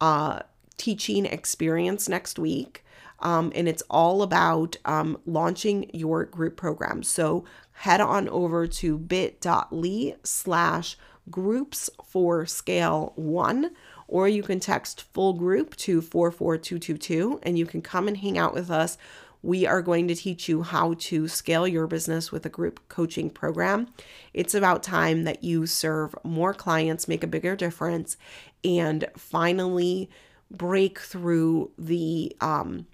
uh, 0.00 0.40
teaching 0.76 1.26
experience 1.26 2.08
next 2.08 2.38
week 2.38 2.84
um, 3.22 3.52
and 3.54 3.68
it's 3.68 3.82
all 3.88 4.22
about 4.22 4.76
um, 4.84 5.18
launching 5.24 5.88
your 5.94 6.24
group 6.24 6.56
program. 6.56 7.02
So 7.02 7.44
head 7.72 8.00
on 8.00 8.28
over 8.28 8.66
to 8.66 8.98
bit.ly 8.98 10.16
slash 10.24 10.96
groups 11.30 11.88
for 12.04 12.44
scale 12.46 13.12
one, 13.14 13.70
or 14.08 14.28
you 14.28 14.42
can 14.42 14.60
text 14.60 15.02
full 15.02 15.34
group 15.34 15.76
to 15.76 16.02
44222 16.02 17.40
and 17.44 17.56
you 17.56 17.64
can 17.64 17.80
come 17.80 18.08
and 18.08 18.16
hang 18.16 18.36
out 18.36 18.52
with 18.52 18.70
us. 18.70 18.98
We 19.42 19.66
are 19.66 19.82
going 19.82 20.08
to 20.08 20.14
teach 20.14 20.48
you 20.48 20.62
how 20.62 20.94
to 20.94 21.28
scale 21.28 21.66
your 21.66 21.86
business 21.86 22.30
with 22.30 22.46
a 22.46 22.48
group 22.48 22.80
coaching 22.88 23.28
program. 23.28 23.88
It's 24.32 24.54
about 24.54 24.82
time 24.82 25.24
that 25.24 25.42
you 25.42 25.66
serve 25.66 26.14
more 26.22 26.54
clients, 26.54 27.08
make 27.08 27.24
a 27.24 27.28
bigger 27.28 27.56
difference, 27.56 28.16
and 28.64 29.04
finally 29.16 30.08
break 30.50 31.00
through 31.00 31.72
the 31.76 32.36
um, 32.40 32.86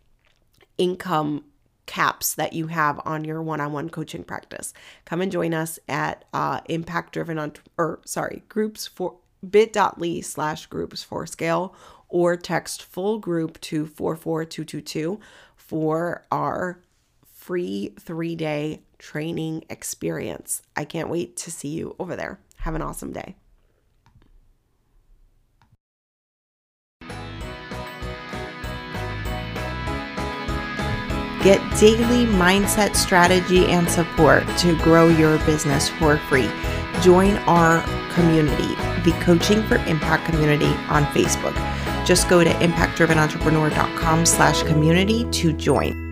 income 0.78 1.44
caps 1.86 2.34
that 2.34 2.52
you 2.52 2.68
have 2.68 3.00
on 3.04 3.24
your 3.24 3.42
one-on-one 3.42 3.90
coaching 3.90 4.22
practice. 4.22 4.72
Come 5.04 5.20
and 5.20 5.32
join 5.32 5.54
us 5.54 5.78
at 5.88 6.24
uh, 6.32 6.60
impact 6.66 7.14
driven 7.14 7.38
on 7.38 7.54
or 7.76 8.00
sorry 8.04 8.42
groups 8.48 8.86
for 8.86 9.16
bit.ly 9.48 10.20
slash 10.20 10.66
groups 10.66 11.02
for 11.02 11.26
scale 11.26 11.74
or 12.08 12.36
text 12.36 12.82
full 12.82 13.18
group 13.18 13.60
to 13.60 13.86
44222 13.86 15.20
for 15.68 16.24
our 16.32 16.80
free 17.26 17.92
three-day 18.00 18.82
training 18.98 19.64
experience. 19.68 20.62
I 20.74 20.84
can't 20.86 21.10
wait 21.10 21.36
to 21.36 21.50
see 21.50 21.68
you 21.68 21.94
over 21.98 22.16
there. 22.16 22.40
Have 22.56 22.74
an 22.74 22.80
awesome 22.80 23.12
day. 23.12 23.36
Get 31.44 31.60
daily 31.78 32.26
mindset 32.26 32.96
strategy 32.96 33.66
and 33.66 33.88
support 33.88 34.44
to 34.58 34.76
grow 34.78 35.08
your 35.08 35.38
business 35.44 35.88
for 35.88 36.16
free. 36.16 36.50
Join 37.02 37.36
our 37.46 37.82
community, 38.14 38.74
the 39.04 39.16
Coaching 39.20 39.62
for 39.64 39.76
Impact 39.84 40.24
community 40.24 40.72
on 40.88 41.04
Facebook. 41.14 41.54
Just 42.08 42.26
go 42.30 42.42
to 42.42 42.50
impactdrivenentrepreneur.com 42.50 44.24
slash 44.24 44.62
community 44.62 45.30
to 45.30 45.52
join. 45.52 46.07